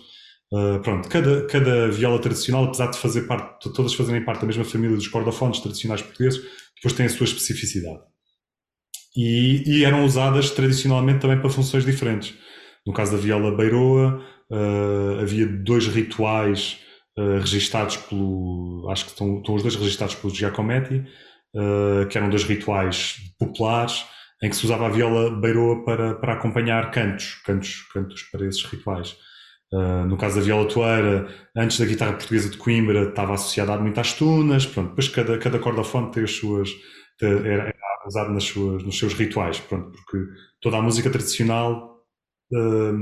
[0.52, 4.66] Uh, pronto, cada, cada viola tradicional, apesar de fazer parte, todas fazerem parte da mesma
[4.66, 6.42] família dos cordofones tradicionais portugueses,
[6.76, 8.00] depois tem a sua especificidade.
[9.16, 12.34] E, e eram usadas tradicionalmente também para funções diferentes.
[12.86, 16.80] No caso da viola beiroa, uh, havia dois rituais
[17.18, 18.90] uh, registados pelo.
[18.90, 21.06] Acho que estão, estão os dois registados pelo Giacometti,
[22.12, 24.06] que eram dois rituais populares
[24.42, 28.64] em que se usava a viola beiroa para, para acompanhar cantos, cantos, cantos para esses
[28.64, 29.18] rituais.
[29.74, 34.00] Uh, no caso da viola toeira, antes da guitarra portuguesa de Coimbra, estava associada muito
[34.00, 36.70] às tunas, pronto, depois cada, cada corda-fonte tem as suas,
[37.22, 37.74] era,
[38.06, 40.26] usado nas suas, nos seus rituais, pronto, porque
[40.62, 41.98] toda a música tradicional,
[42.54, 42.98] uh,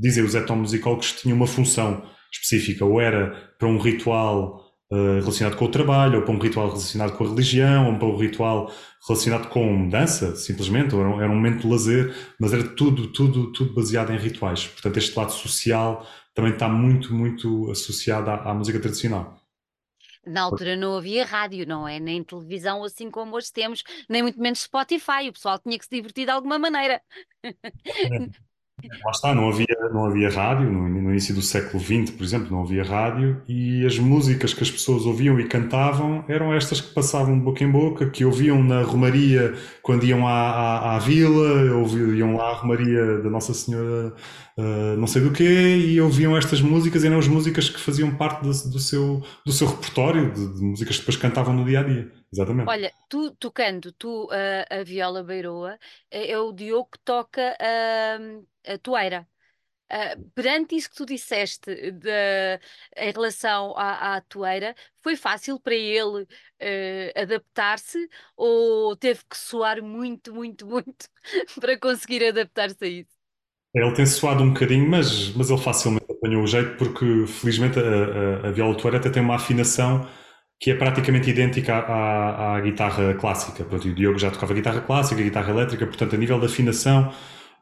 [0.00, 5.64] dizem os etnomusicólogos, tinha uma função específica, ou era para um ritual uh, relacionado com
[5.64, 8.72] o trabalho, ou para um ritual relacionado com a religião, ou para um ritual
[9.06, 13.08] relacionado com dança, simplesmente, ou era um, era um momento de lazer, mas era tudo,
[13.08, 14.66] tudo, tudo baseado em rituais.
[14.66, 19.36] Portanto, este lado social também está muito, muito associado à, à música tradicional.
[20.26, 21.98] Na altura não havia rádio, não é?
[21.98, 25.28] Nem televisão assim como hoje temos, nem muito menos Spotify.
[25.28, 27.00] O pessoal tinha que se divertir de alguma maneira.
[29.04, 32.48] Lá está, não havia, não havia rádio, no, no, início do século XX, por exemplo,
[32.50, 36.94] não havia rádio, e as músicas que as pessoas ouviam e cantavam eram estas que
[36.94, 41.74] passavam de boca em boca, que ouviam na Romaria quando iam à, à, à vila,
[41.74, 44.14] ouviam lá a Romaria da Nossa Senhora
[44.58, 48.42] uh, não sei do quê, e ouviam estas músicas, eram as músicas que faziam parte
[48.42, 51.82] do, do seu, do seu repertório, de, de músicas que depois cantavam no dia a
[51.82, 52.12] dia.
[52.32, 52.68] Exatamente.
[52.68, 54.30] Olha, tu tocando tu uh,
[54.70, 55.78] a viola beiroa,
[56.10, 59.26] é, é o Diogo que toca uh, a toeira.
[59.90, 62.60] Uh, perante isso que tu disseste de,
[62.94, 69.82] em relação à, à toeira, foi fácil para ele uh, adaptar-se ou teve que soar
[69.82, 71.08] muito, muito, muito
[71.58, 73.18] para conseguir adaptar-se a isso?
[73.74, 77.82] Ele tem soado um bocadinho, mas, mas ele facilmente apanhou o jeito porque felizmente a,
[78.44, 80.06] a, a viola toeira até tem uma afinação
[80.60, 83.64] que é praticamente idêntica à, à, guitarra clássica.
[83.64, 87.12] Pronto, o Diogo já tocava guitarra clássica, guitarra elétrica, portanto, a nível de afinação,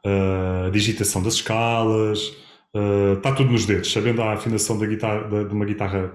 [0.04, 2.28] uh, digitação das escalas,
[2.74, 3.92] uh, está tudo nos dedos.
[3.92, 6.10] Sabendo a afinação da guitarra, de, de, uma guitarra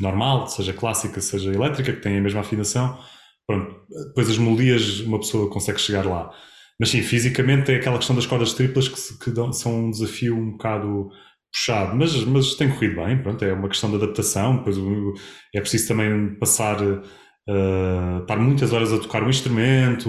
[0.00, 2.98] normal, seja clássica, seja elétrica, que tem a mesma afinação,
[3.46, 3.76] pronto,
[4.08, 6.30] depois as melodias uma pessoa consegue chegar lá.
[6.78, 10.34] Mas sim, fisicamente é aquela questão das cordas triplas que, que dão, são um desafio
[10.34, 11.10] um bocado
[11.52, 14.76] puxado, mas, mas tem corrido bem, pronto, é uma questão de adaptação, depois
[15.54, 20.08] é preciso também passar, uh, estar muitas horas a tocar um instrumento,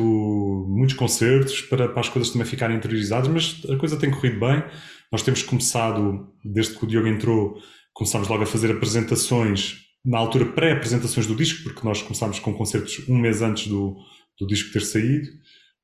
[0.70, 4.64] muitos concertos, para, para as coisas também ficarem interiorizadas, mas a coisa tem corrido bem,
[5.12, 7.58] nós temos começado, desde que o Diogo entrou,
[7.94, 13.08] começámos logo a fazer apresentações, na altura pré-apresentações do disco, porque nós começámos com concertos
[13.10, 13.96] um mês antes do,
[14.40, 15.28] do disco ter saído,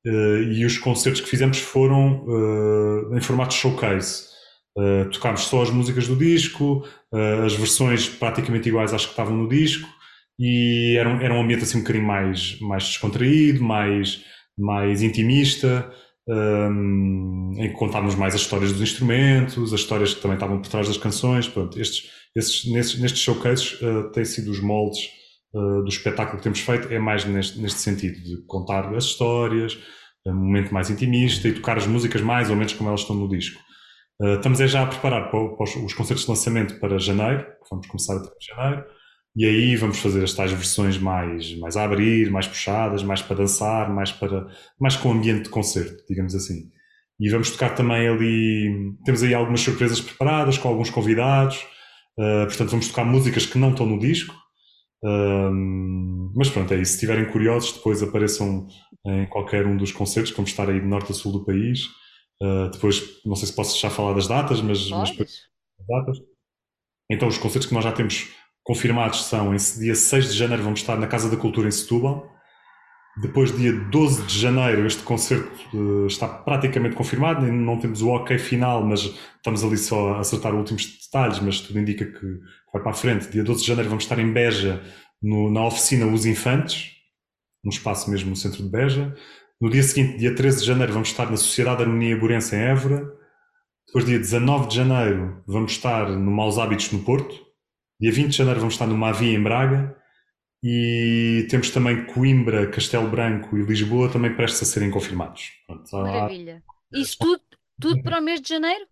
[0.06, 4.37] uh, e os concertos que fizemos foram uh, em formato showcase,
[4.76, 9.36] Uh, tocámos só as músicas do disco, uh, as versões praticamente iguais às que estavam
[9.36, 9.88] no disco,
[10.38, 14.24] e era um, era um ambiente assim um bocadinho mais, mais descontraído, mais,
[14.56, 15.90] mais intimista,
[16.28, 20.68] um, em que contávamos mais as histórias dos instrumentos, as histórias que também estavam por
[20.68, 21.48] trás das canções.
[21.48, 25.08] Pronto, estes, nestes, nestes showcases uh, têm sido os moldes
[25.54, 29.76] uh, do espetáculo que temos feito, é mais neste, neste sentido, de contar as histórias,
[30.26, 33.28] um momento mais intimista e tocar as músicas mais ou menos como elas estão no
[33.28, 33.60] disco.
[34.20, 37.46] Uh, estamos é já a preparar para, para os, os, concertos de lançamento para janeiro,
[37.70, 38.84] vamos começar a em janeiro.
[39.36, 43.36] e aí vamos fazer as tais versões mais, mais a abrir, mais puxadas, mais para
[43.36, 44.48] dançar, mais, para,
[44.80, 46.68] mais com ambiente de concerto, digamos assim.
[47.20, 51.64] E vamos tocar também ali, temos aí algumas surpresas preparadas com alguns convidados,
[52.18, 54.34] uh, portanto vamos tocar músicas que não estão no disco,
[55.04, 55.52] uh,
[56.34, 56.92] mas pronto, é isso.
[56.92, 58.66] Se estiverem curiosos, depois apareçam
[59.06, 61.82] em qualquer um dos concertos, vamos estar aí de norte a sul do país.
[62.42, 65.16] Uh, depois, não sei se posso já falar das datas, mas, mas
[65.88, 66.18] datas.
[67.10, 68.28] Então, os concertos que nós já temos
[68.62, 72.30] confirmados são, esse dia 6 de janeiro vamos estar na Casa da Cultura em Setúbal.
[73.20, 77.44] Depois, dia 12 de janeiro, este concerto uh, está praticamente confirmado.
[77.50, 79.00] Não temos o ok final, mas
[79.36, 82.26] estamos ali só a acertar os últimos detalhes, mas tudo indica que
[82.72, 83.28] vai para a frente.
[83.28, 84.80] Dia 12 de janeiro vamos estar em Beja,
[85.20, 86.92] no, na oficina Os Infantes,
[87.64, 89.16] num espaço mesmo no centro de Beja.
[89.60, 92.60] No dia seguinte, dia 13 de janeiro, vamos estar na Sociedade de Harmonia Burense em
[92.60, 93.12] Évora.
[93.86, 97.34] Depois, dia 19 de janeiro, vamos estar no Maus Hábitos no Porto.
[98.00, 99.96] Dia 20 de janeiro vamos estar no Mavi em Braga
[100.62, 105.50] e temos também Coimbra, Castelo Branco e Lisboa também prestes a serem confirmados.
[105.66, 106.62] Pronto, Maravilha.
[106.92, 107.42] Isso tudo,
[107.80, 108.86] tudo para o mês de janeiro?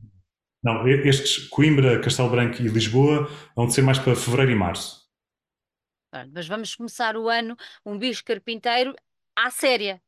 [0.62, 5.06] Não, estes Coimbra, Castelo Branco e Lisboa vão ser mais para fevereiro e março.
[6.32, 8.94] Mas vamos começar o ano um bicho carpinteiro
[9.36, 10.00] à séria.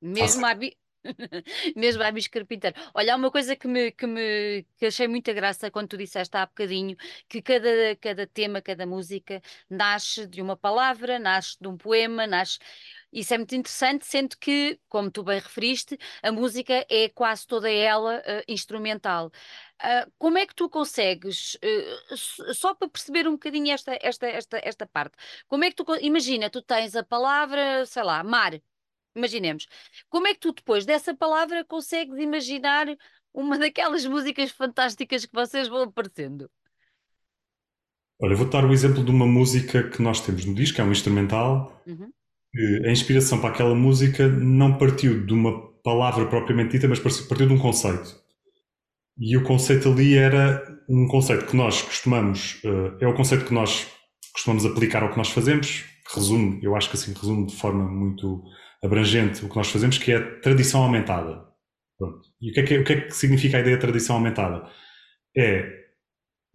[0.00, 0.76] Mesmo à, bi...
[1.76, 2.76] Mesmo a bicho carpinteiro.
[2.94, 6.36] Olha, há uma coisa que me, que me que achei muita graça quando tu disseste
[6.36, 6.96] há bocadinho,
[7.28, 12.58] que cada, cada tema, cada música nasce de uma palavra, nasce de um poema, nasce.
[13.10, 17.70] Isso é muito interessante, sendo que, como tu bem referiste, a música é quase toda
[17.70, 19.28] ela uh, instrumental.
[19.82, 24.60] Uh, como é que tu consegues, uh, só para perceber um bocadinho esta, esta, esta,
[24.62, 28.60] esta parte, como é que tu, imagina, tu tens a palavra, sei lá, mar,
[29.14, 29.66] Imaginemos.
[30.08, 32.86] Como é que tu, depois dessa palavra, consegues imaginar
[33.32, 36.50] uma daquelas músicas fantásticas que vocês vão aparecendo?
[38.20, 40.90] Olha, vou dar o exemplo de uma música que nós temos no disco, é um
[40.90, 41.82] instrumental.
[41.86, 42.10] Uhum.
[42.84, 47.52] A inspiração para aquela música não partiu de uma palavra propriamente dita, mas partiu de
[47.52, 48.20] um conceito.
[49.20, 53.54] E o conceito ali era um conceito que nós costumamos, eh, é o conceito que
[53.54, 53.86] nós
[54.32, 55.84] costumamos aplicar ao que nós fazemos.
[56.14, 58.42] Resume, eu acho que assim resume de forma muito
[58.82, 61.46] abrangente o que nós fazemos, que é tradição aumentada.
[61.98, 62.20] Pronto.
[62.40, 64.68] E o que, é que, o que é que significa a ideia de tradição aumentada?
[65.36, 65.78] É,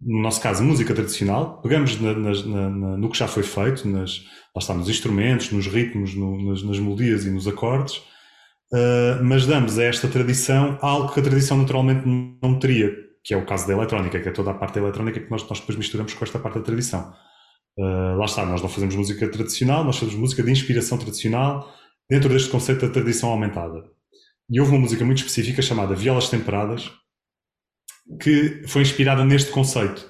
[0.00, 4.24] no nosso caso, música tradicional, pegamos na, na, na, no que já foi feito, nas,
[4.54, 7.96] lá está, nos instrumentos, nos ritmos, no, nas, nas, melodias e nos acordes,
[8.72, 13.36] uh, mas damos a esta tradição algo que a tradição naturalmente não teria, que é
[13.36, 15.78] o caso da eletrónica, que é toda a parte da eletrónica que nós, nós depois
[15.78, 17.12] misturamos com esta parte da tradição.
[17.78, 21.72] Uh, lá está, nós não fazemos música tradicional, nós fazemos música de inspiração tradicional,
[22.08, 23.82] dentro deste conceito da tradição aumentada.
[24.50, 26.90] E houve uma música muito específica chamada Violas Temperadas,
[28.20, 30.06] que foi inspirada neste conceito.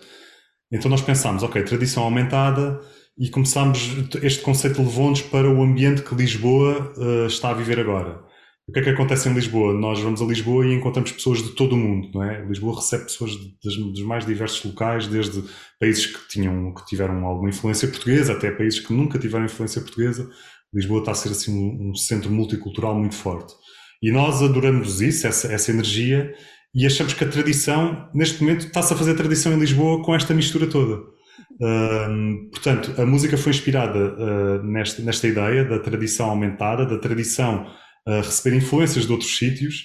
[0.72, 2.80] Então nós pensámos, ok, tradição aumentada,
[3.16, 3.78] e começámos,
[4.22, 8.24] este conceito levou-nos para o ambiente que Lisboa uh, está a viver agora.
[8.66, 9.74] O que é que acontece em Lisboa?
[9.74, 12.44] Nós vamos a Lisboa e encontramos pessoas de todo o mundo, não é?
[12.46, 15.44] Lisboa recebe pessoas dos, dos mais diversos locais, desde
[15.78, 20.28] países que, tinham, que tiveram alguma influência portuguesa até países que nunca tiveram influência portuguesa.
[20.74, 23.54] Lisboa está a ser assim um, um centro multicultural muito forte.
[24.02, 26.34] E nós adoramos isso, essa, essa energia,
[26.74, 30.34] e achamos que a tradição, neste momento, está-se a fazer tradição em Lisboa com esta
[30.34, 30.96] mistura toda.
[31.60, 37.66] Uh, portanto, a música foi inspirada uh, nesta, nesta ideia da tradição aumentada, da tradição
[38.06, 39.84] uh, receber influências de outros sítios,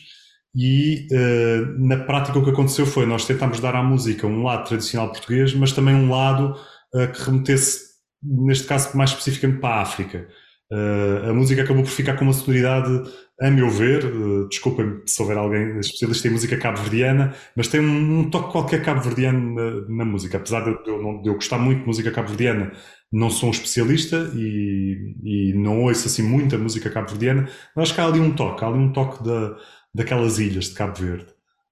[0.56, 4.67] e uh, na prática o que aconteceu foi nós tentámos dar à música um lado
[4.67, 6.56] tradicional português, mas também um lado
[6.95, 7.82] uh, que remetesse,
[8.23, 10.28] neste caso mais especificamente para a África.
[10.71, 13.01] Uh, a música acabou por ficar com uma sonoridade,
[13.41, 18.19] a meu ver, uh, desculpem se houver alguém especialista em música cabo-verdiana, mas tem um,
[18.19, 20.38] um, toque qualquer cabo-verdiano na, na, música.
[20.38, 22.71] Apesar de eu, de eu, gostar muito de música cabo-verdiana,
[23.12, 28.01] não sou um especialista e, e não ouço assim muita música cabo-verdiana, mas acho que
[28.01, 29.55] há ali um toque, há ali um toque da,
[29.93, 31.27] daquelas ilhas de Cabo Verde.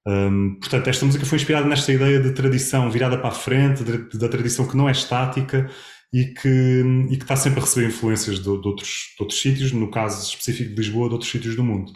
[0.08, 4.30] Um, portanto, esta música foi inspirada nesta ideia de tradição virada para a frente, da
[4.30, 5.70] tradição que não é estática
[6.14, 9.72] e que, e que está sempre a receber influências de, de, outros, de outros sítios,
[9.72, 11.92] no caso específico de Lisboa, de outros sítios do mundo.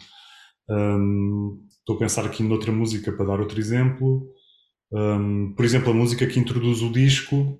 [0.68, 4.26] Um, estou a pensar aqui noutra música para dar outro exemplo.
[4.92, 7.58] Um, por exemplo, a música que introduz o disco,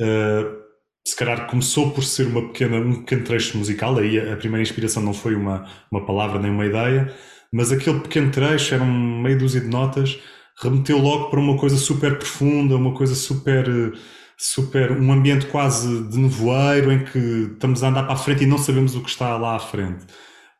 [0.00, 0.64] uh,
[1.06, 4.62] se calhar começou por ser uma pequena, um pequeno trecho musical, aí a, a primeira
[4.62, 7.14] inspiração não foi uma, uma palavra nem uma ideia,
[7.52, 10.18] mas aquele pequeno trecho, era um meio dúzia de notas,
[10.60, 13.66] remeteu logo para uma coisa super profunda, uma coisa super
[14.36, 17.18] super, um ambiente quase de nevoeiro em que
[17.52, 20.04] estamos a andar para a frente e não sabemos o que está lá à frente.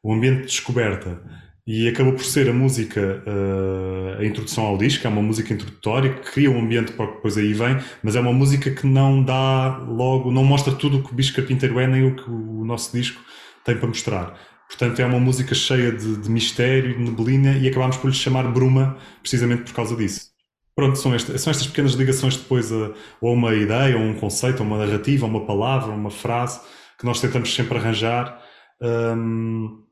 [0.03, 1.23] Um ambiente de descoberta.
[1.67, 6.13] e acabou por ser a música, uh, a introdução ao disco, é uma música introdutória
[6.13, 8.87] que cria um ambiente para o que depois aí vem, mas é uma música que
[8.87, 12.31] não dá logo, não mostra tudo o que o Bicho Carpinteiro é, nem o que
[12.31, 13.21] o nosso disco
[13.65, 14.39] tem para mostrar.
[14.69, 18.51] Portanto, é uma música cheia de, de mistério, de neblina, e acabámos por lhe chamar
[18.53, 20.34] Bruma, precisamente por causa disso.
[20.77, 24.63] Pronto, são, estas, são estas pequenas ligações depois a, a uma ideia, a um conceito,
[24.63, 26.61] a uma narrativa, a uma palavra, a uma frase,
[26.99, 28.43] que nós tentamos sempre arranjar.
[28.81, 29.85] Um,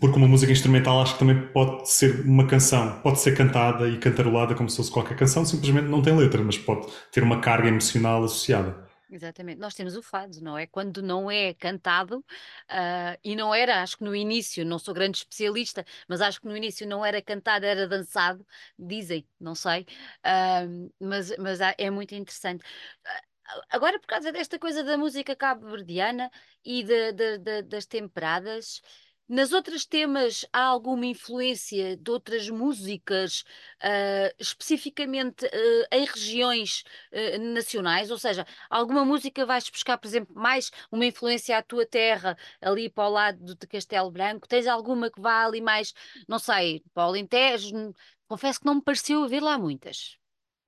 [0.00, 3.98] porque uma música instrumental acho que também pode ser uma canção, pode ser cantada e
[3.98, 7.68] cantarolada como se fosse qualquer canção, simplesmente não tem letra, mas pode ter uma carga
[7.68, 8.83] emocional associada.
[9.14, 10.66] Exatamente, nós temos o fado, não é?
[10.66, 15.18] Quando não é cantado, uh, e não era, acho que no início, não sou grande
[15.18, 18.44] especialista, mas acho que no início não era cantado, era dançado,
[18.76, 19.82] dizem, não sei,
[20.26, 22.62] uh, mas, mas é muito interessante.
[22.64, 26.28] Uh, agora, por causa desta coisa da música cabo-verdiana
[26.64, 28.82] e de, de, de, das temperadas,
[29.28, 33.44] nas outras temas há alguma influência de outras músicas,
[33.82, 38.10] uh, especificamente uh, em regiões uh, nacionais?
[38.10, 42.90] Ou seja, alguma música vais buscar, por exemplo, mais uma influência à tua terra, ali
[42.90, 44.48] para o lado de Castelo Branco?
[44.48, 45.94] Tens alguma que vá ali mais,
[46.28, 47.94] não sei, para o Alentejo?
[48.28, 50.18] Confesso que não me pareceu haver lá muitas.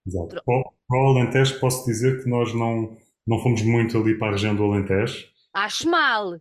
[0.07, 0.43] Exato.
[0.45, 2.97] Para, para o Alentejo posso dizer que nós não,
[3.27, 5.29] não fomos muito ali para a região do Alentejo.
[5.53, 6.35] Acho mal!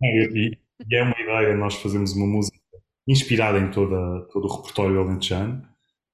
[0.00, 2.58] É, e, e é uma ideia nós fazemos uma música
[3.06, 5.62] inspirada em toda, todo o repertório alentejano.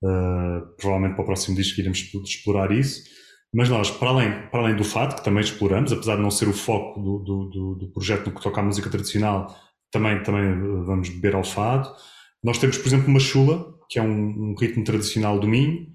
[0.03, 3.03] Uh, provavelmente para o próximo disco iremos explorar isso.
[3.55, 6.49] Mas nós, para além, para além do fado, que também exploramos, apesar de não ser
[6.49, 9.57] o foco do, do, do, do projeto no que toca à música tradicional,
[9.93, 11.89] também, também vamos beber ao fado.
[12.43, 15.87] Nós temos, por exemplo, uma chula, que é um, um ritmo tradicional do Minho,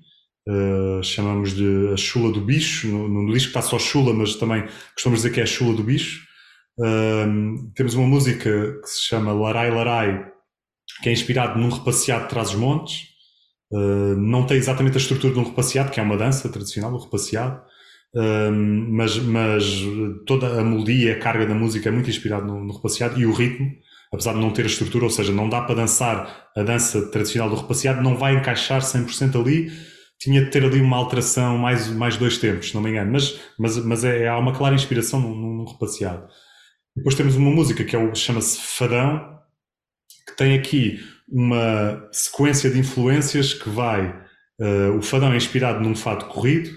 [0.47, 4.63] uh, chamamos de a chula do bicho, no, no disco está só chula, mas também
[4.93, 6.28] costumamos dizer que é a chula do bicho,
[6.79, 10.31] um, temos uma música que se chama Larai Larai,
[11.03, 13.09] que é inspirado num repaseado de Trás-os-Montes.
[13.71, 16.97] Uh, não tem exatamente a estrutura de um repaseado, que é uma dança tradicional, o
[16.97, 17.61] repaseado,
[18.15, 19.63] um, mas, mas
[20.25, 22.81] toda a melodia, a carga da música é muito inspirada no, no
[23.17, 23.71] e o ritmo,
[24.11, 27.49] apesar de não ter a estrutura, ou seja, não dá para dançar a dança tradicional
[27.49, 29.71] do repaseado, não vai encaixar 100% ali.
[30.19, 33.39] Tinha de ter ali uma alteração, mais, mais dois tempos, se não me engano, mas,
[33.57, 36.27] mas, mas é, há uma clara inspiração no repaseado.
[36.95, 39.39] Depois temos uma música que é chama-se Fadão,
[40.27, 44.09] que tem aqui uma sequência de influências que vai.
[44.59, 46.69] Uh, o fadão é inspirado num fado corrido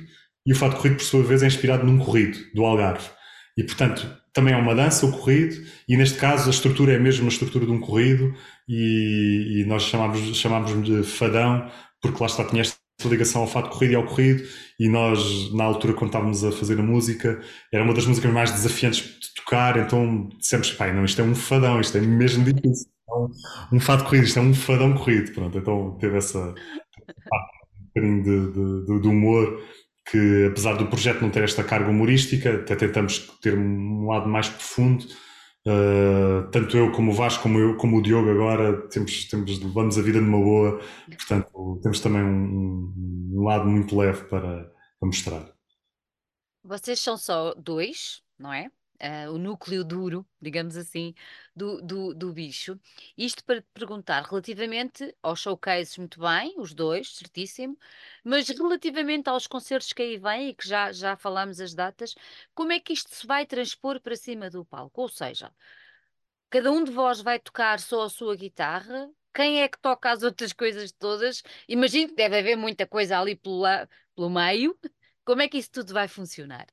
[0.46, 3.08] e o fado corrido, por sua vez, é inspirado num corrido do Algarve.
[3.56, 7.26] E, portanto, também é uma dança, o corrido, e neste caso a estrutura é mesmo
[7.26, 8.34] a estrutura de um corrido,
[8.68, 13.68] e, e nós chamamos, chamamos de fadão, porque lá está, tinha esta ligação ao fado
[13.68, 14.42] corrido e ao corrido,
[14.80, 17.40] e nós, na altura, quando estávamos a fazer a música,
[17.72, 19.00] era uma das músicas mais desafiantes
[19.44, 22.90] tocar, então dissemos, pai, não, isto é um fadão, isto é mesmo difícil.
[23.08, 23.30] É um,
[23.72, 25.32] um fado corrido, isto é um fadão corrido.
[25.32, 29.62] Pronto, então teve essa um bocadinho de, de, de, humor
[30.10, 34.48] que, apesar do projeto não ter esta carga humorística, até tentamos ter um lado mais
[34.48, 35.04] profundo.
[35.64, 39.96] Uh, tanto eu como o Vasco, como eu, como o Diogo agora, temos, temos, levamos
[39.96, 42.92] a vida numa boa, portanto, temos também um,
[43.32, 44.64] um lado muito leve para,
[44.98, 45.52] para mostrar.
[46.64, 48.70] Vocês são só dois, não é?
[49.02, 51.14] Uh, o núcleo duro, digamos assim,
[51.54, 52.78] do, do, do, bicho.
[53.16, 57.76] Isto para te perguntar relativamente aos showcases, muito bem, os dois, certíssimo,
[58.24, 62.14] mas relativamente aos concertos que aí vêm e que já, já falamos as datas,
[62.54, 65.02] como é que isto se vai transpor para cima do palco?
[65.02, 65.52] Ou seja,
[66.50, 70.22] cada um de vós vai tocar só a sua guitarra, quem é que toca as
[70.22, 71.42] outras coisas todas?
[71.68, 73.62] Imagino que deve haver muita coisa ali pelo,
[74.14, 74.78] pelo meio.
[75.24, 76.66] Como é que isso tudo vai funcionar?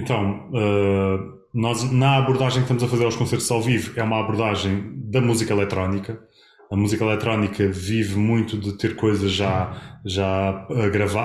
[0.00, 4.18] Então, uh, nós na abordagem que estamos a fazer aos concertos ao vivo é uma
[4.18, 6.18] abordagem da música eletrónica.
[6.72, 10.66] A música eletrónica vive muito de ter coisas já, já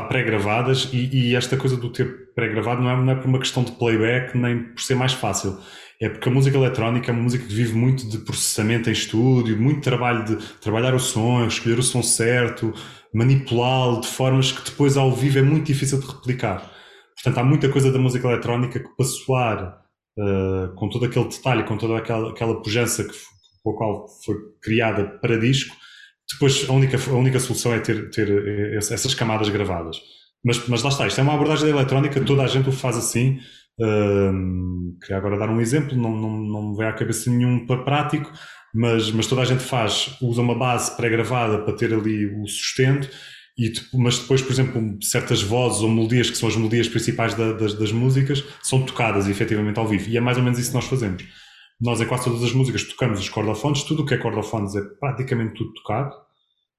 [0.10, 3.64] pré-gravadas e, e, esta coisa do ter pré-gravado não é, não é por uma questão
[3.64, 5.58] de playback nem por ser mais fácil.
[6.02, 9.58] É porque a música eletrónica é uma música que vive muito de processamento em estúdio,
[9.62, 12.74] muito trabalho de trabalhar o som, escolher o som certo,
[13.14, 16.76] manipulá-lo de formas que depois ao vivo é muito difícil de replicar.
[17.16, 19.82] Portanto, há muita coisa da música eletrónica que para soar
[20.18, 23.16] uh, com todo aquele detalhe, com toda aquela, aquela pujança que,
[23.64, 25.76] com a qual foi criada para disco,
[26.32, 29.98] depois a única, a única solução é ter, ter essas camadas gravadas.
[30.44, 32.98] Mas, mas lá está, isto é uma abordagem da eletrónica, toda a gente o faz
[32.98, 33.40] assim.
[33.80, 37.84] Uh, queria agora dar um exemplo, não, não, não me vem à cabeça nenhum para
[37.84, 38.32] prático,
[38.74, 43.10] mas, mas toda a gente faz, usa uma base pré-gravada para ter ali o sustento
[43.58, 47.54] e, mas depois, por exemplo, certas vozes ou melodias que são as melodias principais da,
[47.54, 50.10] das, das, músicas são tocadas efetivamente ao vivo.
[50.10, 51.24] E é mais ou menos isso que nós fazemos.
[51.80, 54.82] Nós, em quase todas as músicas, tocamos os cordofones, tudo o que é cordofones é
[55.00, 56.14] praticamente tudo tocado.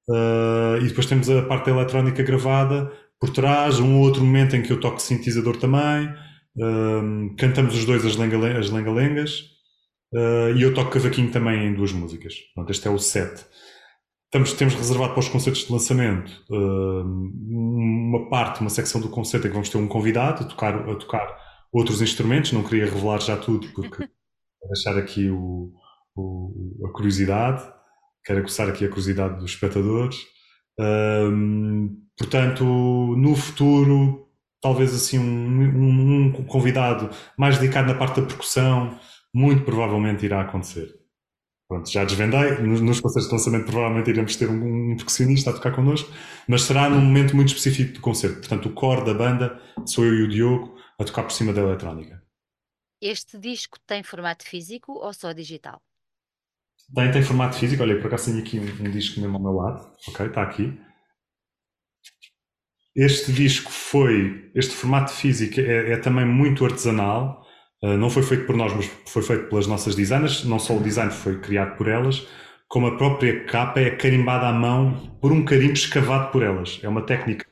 [0.09, 4.71] Uh, e depois temos a parte eletrónica gravada por trás, um outro momento em que
[4.71, 6.09] eu toco sintetizador também.
[6.57, 8.71] Uh, cantamos os dois as lenga-lengas.
[8.71, 12.35] Lenga uh, e eu toco cavaquinho também em duas músicas.
[12.55, 13.47] Pronto, este é o set.
[14.27, 19.51] Estamos, temos reservado para os concertos de lançamento uma parte, uma secção do concerto em
[19.51, 21.39] que vamos ter um convidado a tocar, a tocar
[21.73, 22.53] outros instrumentos.
[22.53, 24.09] Não queria revelar já tudo, porque
[24.69, 25.73] deixar aqui o,
[26.17, 27.63] o, a curiosidade,
[28.25, 30.17] quero aguçar aqui a curiosidade dos espectadores.
[30.79, 34.29] Um, portanto, no futuro,
[34.61, 38.99] talvez assim um, um, um, convidado mais dedicado na parte da percussão,
[39.33, 41.06] muito provavelmente irá acontecer.
[41.69, 45.53] Pronto, já desvendei, nos, nos concertos de lançamento provavelmente iremos ter um, um percussionista a
[45.53, 46.09] tocar connosco,
[46.47, 48.39] mas será num momento muito específico do concerto.
[48.39, 51.61] Portanto, o core da banda sou eu e o Diogo a tocar por cima da
[51.61, 52.23] eletrónica.
[53.01, 55.83] Este disco tem formato físico ou só digital?
[56.95, 57.83] Tem, tem formato físico.
[57.83, 59.93] Olha, por acaso tenho aqui um, um disco mesmo ao meu lado.
[60.09, 60.79] Ok, está aqui.
[62.95, 67.46] Este disco foi, este formato físico é, é também muito artesanal.
[67.87, 70.45] Uh, não foi feito por nós, mas foi feito pelas nossas designers.
[70.45, 72.27] Não só o design foi criado por elas,
[72.69, 76.81] como a própria capa é carimbada à mão por um carimbo escavado por elas.
[76.83, 77.47] É uma técnica,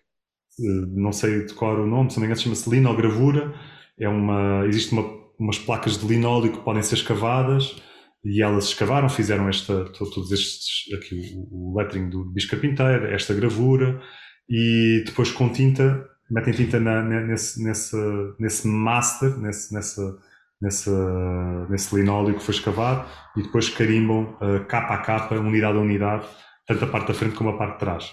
[0.95, 3.55] não sei decorar o nome, se não me engano chama-se linogravura.
[3.99, 7.77] É uma, existe uma umas placas de linóleo que podem ser escavadas
[8.25, 13.35] e elas escavaram, fizeram esta, todos estes, aqui o, o lettering do Bispo Carpinteiro, esta
[13.35, 14.01] gravura
[14.49, 17.97] e depois com tinta, metem tinta na, nesse, nesse,
[18.39, 20.19] nesse master, nesse, nessa,
[20.61, 23.07] nessa, nesse linóleo que foi escavado
[23.37, 26.25] e depois carimbam uh, capa a capa, unidade a unidade,
[26.67, 28.11] tanto a parte da frente como a parte de trás.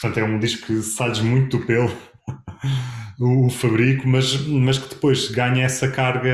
[0.00, 1.90] Portanto, é um disco que sai muito do pelo
[3.20, 6.32] o, fabrico, mas, mas que depois ganha essa carga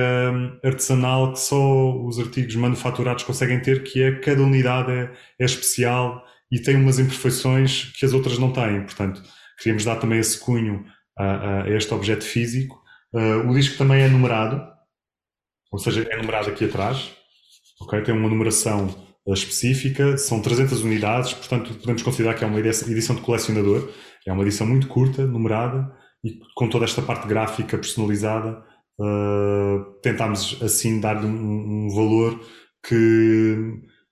[0.64, 6.24] artesanal que só os artigos manufaturados conseguem ter, que é cada unidade é, é especial
[6.50, 8.82] e tem umas imperfeições que as outras não têm.
[8.82, 9.22] Portanto,
[9.58, 10.84] queríamos dar também esse cunho
[11.18, 12.80] a, a este objeto físico.
[13.12, 14.62] Uh, o disco também é numerado,
[15.72, 17.10] ou seja, é numerado aqui atrás.
[17.82, 18.02] Okay?
[18.02, 18.86] Tem uma numeração
[19.26, 23.90] uh, específica, são 300 unidades, portanto podemos considerar que é uma edição de colecionador.
[24.26, 25.90] É uma edição muito curta, numerada,
[26.22, 28.62] e com toda esta parte gráfica personalizada,
[29.00, 32.38] uh, tentámos assim dar-lhe um, um, valor
[32.86, 33.56] que,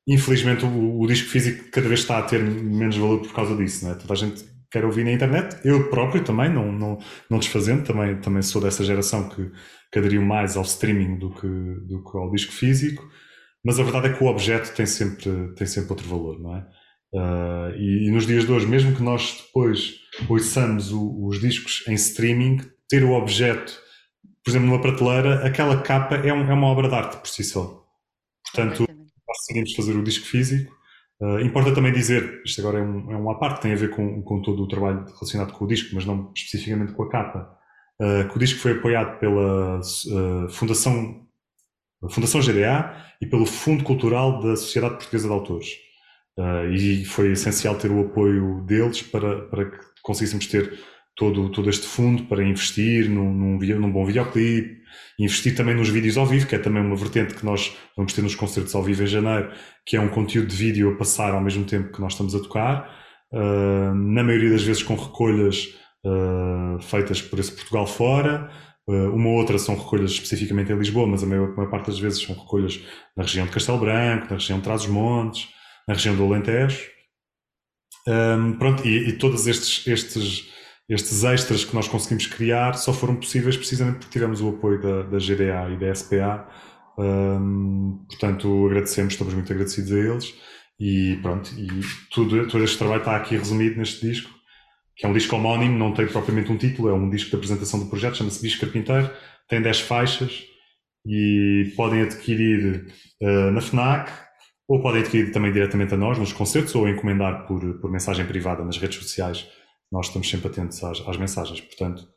[0.09, 3.85] infelizmente, o, o, disco físico cada vez está a ter menos valor por causa disso.
[3.87, 3.95] Né?
[3.95, 6.99] Toda a gente quer ouvir na internet, eu próprio também, não, não,
[7.31, 9.51] não desfazendo, também, também sou dessa geração que,
[9.93, 13.09] que aderiu mais ao streaming do que, do que ao disco físico,
[13.64, 16.67] mas a verdade é que o objeto tem sempre, tem sempre outro valor, não é?
[17.12, 19.95] Uh, e, e, nos dias de hoje, mesmo que nós depois
[20.29, 22.59] ouçamos o, os discos em streaming,
[22.89, 23.73] ter o objeto,
[24.45, 27.43] por exemplo, numa prateleira, aquela capa é, um, é uma obra de arte por si
[27.43, 27.85] só.
[28.45, 30.75] Portanto, nós decidimos fazer o disco físico.
[31.21, 33.91] Uh, importa também dizer, isto agora é um, é uma parte que tem a ver
[33.91, 37.57] com, com todo o trabalho relacionado com o disco, mas não especificamente com a capa,
[38.01, 39.81] uh, que o disco foi apoiado pela
[40.51, 41.27] Fundação,
[42.11, 45.69] Fundação GDA e pelo Fundo Cultural da Sociedade Portuguesa de Autores.
[46.39, 50.79] Uh, e foi essencial ter o apoio deles para, para que conseguíssemos ter
[51.17, 54.83] todo, todo este fundo para investir num, num, num bom videoclipe,
[55.19, 58.23] investir também nos vídeos ao vivo, que é também uma vertente que nós vamos ter
[58.23, 59.51] nos concertos ao vivo em janeiro,
[59.85, 62.39] que é um conteúdo de vídeo a passar ao mesmo tempo que nós estamos a
[62.41, 62.95] tocar,
[63.33, 68.51] uh, na maioria das vezes com recolhas uh, feitas por esse Portugal fora,
[68.89, 72.23] uma outra são recolhas especificamente em Lisboa, mas a maior, a maior parte das vezes
[72.23, 72.81] são recolhas
[73.17, 75.49] na região de Castelo Branco, na região de Trás-os-Montes,
[75.89, 76.89] na região do Alentejo.
[78.07, 80.53] Um, pronto, e, e, todos estes, estes,
[80.89, 85.03] estes extras que nós conseguimos criar só foram possíveis precisamente porque tivemos o apoio da,
[85.03, 86.49] da GDA e da SPA.
[86.99, 90.34] Um, portanto, agradecemos, estamos muito agradecidos a eles.
[90.78, 91.68] E pronto, e
[92.12, 94.30] tudo, todo este trabalho está aqui resumido neste disco,
[94.95, 97.80] que é um disco homónimo, não tem propriamente um título, é um disco de apresentação
[97.80, 99.11] do projeto, chama-se Disco Carpinteiro,
[99.49, 100.45] tem 10 faixas
[101.07, 102.87] e podem adquirir
[103.22, 104.12] uh, na FNAC,
[104.68, 108.64] ou podem adquirir também diretamente a nós nos concertos ou encomendar por, por mensagem privada
[108.64, 109.47] nas redes sociais.
[109.91, 112.09] Nós estamos sempre atentos às, às mensagens, portanto,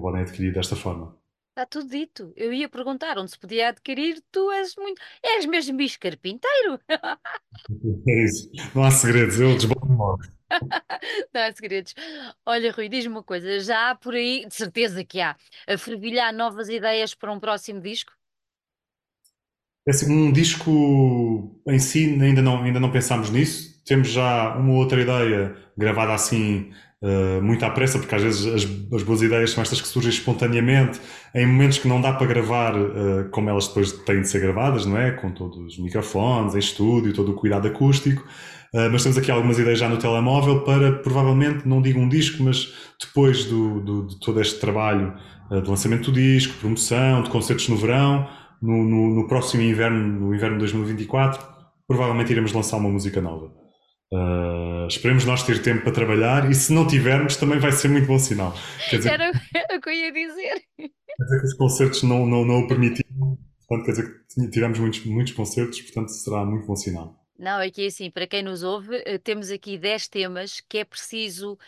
[0.00, 1.16] podem adquirir desta forma.
[1.56, 2.32] Está tudo dito.
[2.34, 5.00] Eu ia perguntar onde se podia adquirir, tu és muito.
[5.22, 6.80] És mesmo bicho carpinteiro.
[8.06, 8.50] É isso.
[8.74, 10.18] Não há segredos, eu desboto logo.
[11.32, 11.94] Não há segredos.
[12.44, 16.34] Olha, Rui, diz-me uma coisa: já há por aí, de certeza que há, a fervilhar
[16.34, 18.12] novas ideias para um próximo disco?
[19.86, 23.82] É assim, um disco em si ainda não, ainda não pensámos nisso.
[23.84, 26.70] Temos já uma outra ideia gravada assim
[27.02, 30.10] uh, muito à pressa, porque às vezes as, as, boas ideias são estas que surgem
[30.10, 31.00] espontaneamente,
[31.34, 34.86] em momentos que não dá para gravar uh, como elas depois têm de ser gravadas,
[34.86, 35.10] não é?
[35.10, 38.22] Com todos os microfones, em estúdio, todo o cuidado acústico.
[38.72, 42.42] Uh, mas temos aqui algumas ideias já no telemóvel para, provavelmente, não digo um disco,
[42.42, 45.14] mas depois do, do de todo este trabalho
[45.50, 48.26] de lançamento do disco, promoção, de concertos no verão,
[48.62, 51.46] no, no, no próximo inverno, no inverno de 2024,
[51.86, 53.63] provavelmente iremos lançar uma música nova.
[54.12, 58.06] Uh, esperemos nós ter tempo para trabalhar e se não tivermos também vai ser muito
[58.06, 58.54] bom sinal.
[58.88, 59.32] Quer dizer, Era
[59.76, 60.62] o que eu ia dizer.
[60.76, 64.78] Quer dizer que os concertos não, não, não o permitiram, portanto quer dizer que tivemos
[64.78, 67.24] muitos, muitos concertos, portanto será muito bom sinal.
[67.36, 70.84] Não, é que assim, para quem nos ouve, eh, temos aqui 10 temas que é
[70.84, 71.58] preciso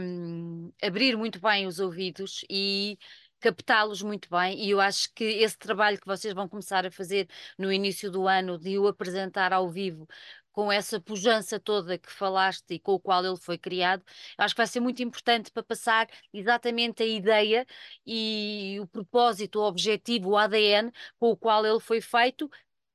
[0.00, 2.98] um, abrir muito bem os ouvidos e
[3.38, 7.28] captá-los muito bem, e eu acho que esse trabalho que vocês vão começar a fazer
[7.58, 10.08] no início do ano, de o apresentar ao vivo,
[10.56, 14.02] com essa pujança toda que falaste e com o qual ele foi criado,
[14.38, 17.66] acho que vai ser muito importante para passar exatamente a ideia
[18.06, 22.50] e o propósito, o objetivo, o ADN com o qual ele foi feito,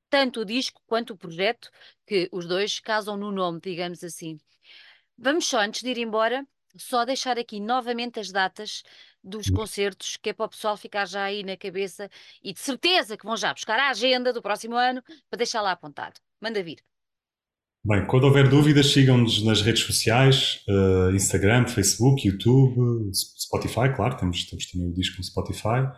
[0.09, 1.69] tanto o disco quanto o projeto,
[2.07, 4.39] que os dois casam no nome, digamos assim.
[5.15, 6.43] Vamos só, antes de ir embora,
[6.75, 8.81] só deixar aqui novamente as datas
[9.23, 9.53] dos hum.
[9.53, 12.09] concertos, que é para o pessoal ficar já aí na cabeça
[12.41, 15.73] e de certeza que vão já buscar a agenda do próximo ano para deixar lá
[15.73, 16.19] apontado.
[16.41, 16.83] Manda vir.
[17.83, 24.45] Bem, quando houver dúvidas, sigam-nos nas redes sociais, uh, Instagram, Facebook, YouTube, Spotify, claro, temos,
[24.45, 25.89] temos também o disco no Spotify.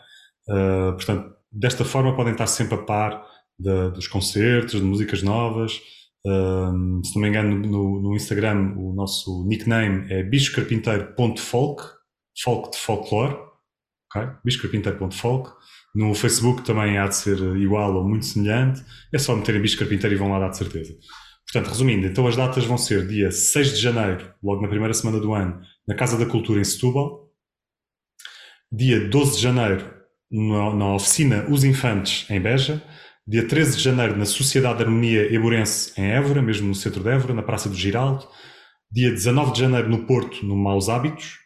[0.48, 3.28] Uh, portanto, desta forma podem estar sempre a par
[3.60, 5.74] de, dos concertos, de músicas novas.
[6.26, 11.84] Uh, se não me engano, no, no, Instagram o nosso nickname é bichocarpinteiro.folk,
[12.42, 13.36] folk de folclore,
[14.10, 14.30] ok?
[14.46, 15.52] bichocarpinteiro.folk.
[15.94, 18.82] No Facebook também há de ser igual ou muito semelhante.
[19.14, 20.94] É só meterem bicho carpinteiro e vão lá dar de certeza.
[21.46, 25.20] Portanto, resumindo, então as datas vão ser dia 6 de janeiro, logo na primeira semana
[25.20, 27.30] do ano, na Casa da Cultura em Setúbal.
[28.72, 29.94] Dia 12 de janeiro,
[30.32, 32.82] na, na oficina Os Infantes, em Beja.
[33.26, 37.10] Dia 13 de janeiro, na Sociedade de Harmonia Eburense, em Évora, mesmo no centro de
[37.10, 38.28] Évora, na Praça do Giraldo.
[38.92, 41.40] Dia 19 de janeiro, no Porto, no Maus Hábitos.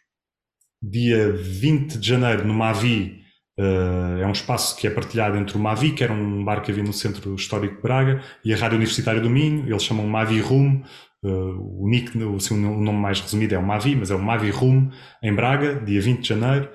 [0.82, 3.17] Dia 20 de janeiro, no Mavi,
[3.58, 6.70] Uh, é um espaço que é partilhado entre o Mavi, que era um bar que
[6.70, 9.66] havia no Centro Histórico de Braga, e a Rádio Universitária do Minho.
[9.68, 10.84] Eles chamam Mavi Room.
[11.24, 14.50] Uh, o nick, assim, o nome mais resumido é o Mavi, mas é o Mavi
[14.50, 16.72] Room, em Braga, dia 20 de janeiro.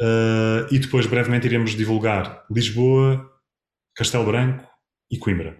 [0.00, 3.30] Uh, e depois, brevemente, iremos divulgar Lisboa,
[3.94, 4.66] Castelo Branco
[5.10, 5.50] e Coimbra.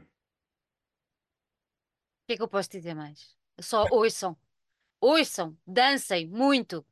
[2.25, 3.37] O que é que eu posso dizer mais?
[3.61, 4.35] Só ouçam,
[4.99, 6.85] ouçam, dancem muito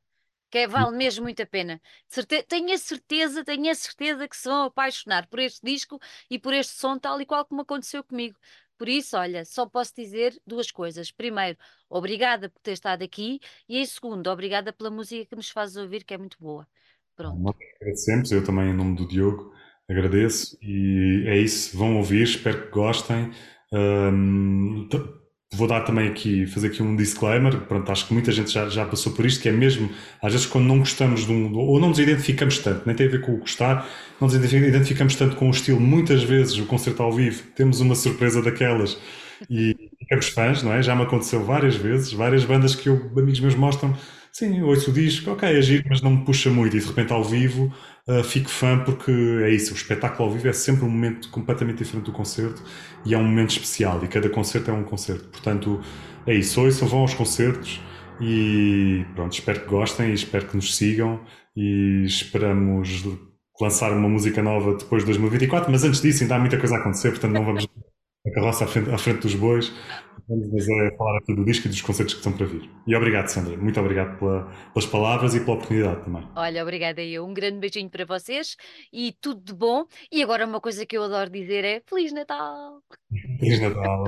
[0.53, 1.81] que é, vale mesmo muito a pena.
[2.07, 5.99] Certe tenho a certeza, tenho a certeza que se vão apaixonar por este disco
[6.29, 8.37] e por este som, tal e qual como aconteceu comigo.
[8.77, 11.09] Por isso, olha, só posso dizer duas coisas.
[11.09, 11.57] Primeiro,
[11.89, 16.03] obrigada por ter estado aqui e em segundo, obrigada pela música que nos fazes ouvir,
[16.03, 16.67] que é muito boa.
[17.15, 17.55] Pronto.
[17.81, 19.51] Agradecemos, eu também em nome do Diogo
[19.89, 23.31] agradeço e é isso, vão ouvir, espero que gostem.
[23.71, 24.87] Um,
[25.55, 28.85] Vou dar também aqui, fazer aqui um disclaimer, pronto, acho que muita gente já, já
[28.85, 29.89] passou por isto, que é mesmo,
[30.21, 33.09] às vezes quando não gostamos de um, ou não nos identificamos tanto, nem tem a
[33.09, 33.87] ver com o gostar,
[34.19, 37.93] não nos identificamos tanto com o estilo, muitas vezes o concerto ao vivo, temos uma
[37.93, 38.97] surpresa daquelas.
[39.49, 40.81] E ficamos fãs, não é?
[40.81, 43.95] Já me aconteceu várias vezes, várias bandas que eu, amigos meus mostram,
[44.33, 46.75] sim, ouço o disco, ok, é giro, mas não me puxa muito.
[46.75, 47.73] E de repente ao vivo
[48.07, 49.11] uh, fico fã porque
[49.43, 52.63] é isso, o espetáculo ao vivo é sempre um momento completamente diferente do concerto
[53.05, 54.03] e é um momento especial.
[54.03, 55.29] E cada concerto é um concerto.
[55.29, 55.81] Portanto,
[56.25, 57.81] é isso, ouçam, vão aos concertos
[58.19, 61.21] e pronto, espero que gostem e espero que nos sigam.
[61.55, 63.05] E esperamos
[63.61, 66.79] lançar uma música nova depois de 2024, mas antes disso ainda há muita coisa a
[66.79, 67.67] acontecer, portanto não vamos
[68.25, 69.71] a carroça à frente, à frente dos bois.
[70.27, 72.69] Vamos é falar aqui do disco e dos concertos que estão para vir.
[72.87, 73.57] E obrigado, Sandra.
[73.57, 76.25] Muito obrigado pela, pelas palavras e pela oportunidade também.
[76.35, 77.25] Olha, obrigada eu.
[77.25, 78.55] Um grande beijinho para vocês
[78.91, 79.85] e tudo de bom.
[80.09, 82.81] E agora uma coisa que eu adoro dizer é Feliz Natal!
[83.39, 84.05] Feliz Natal!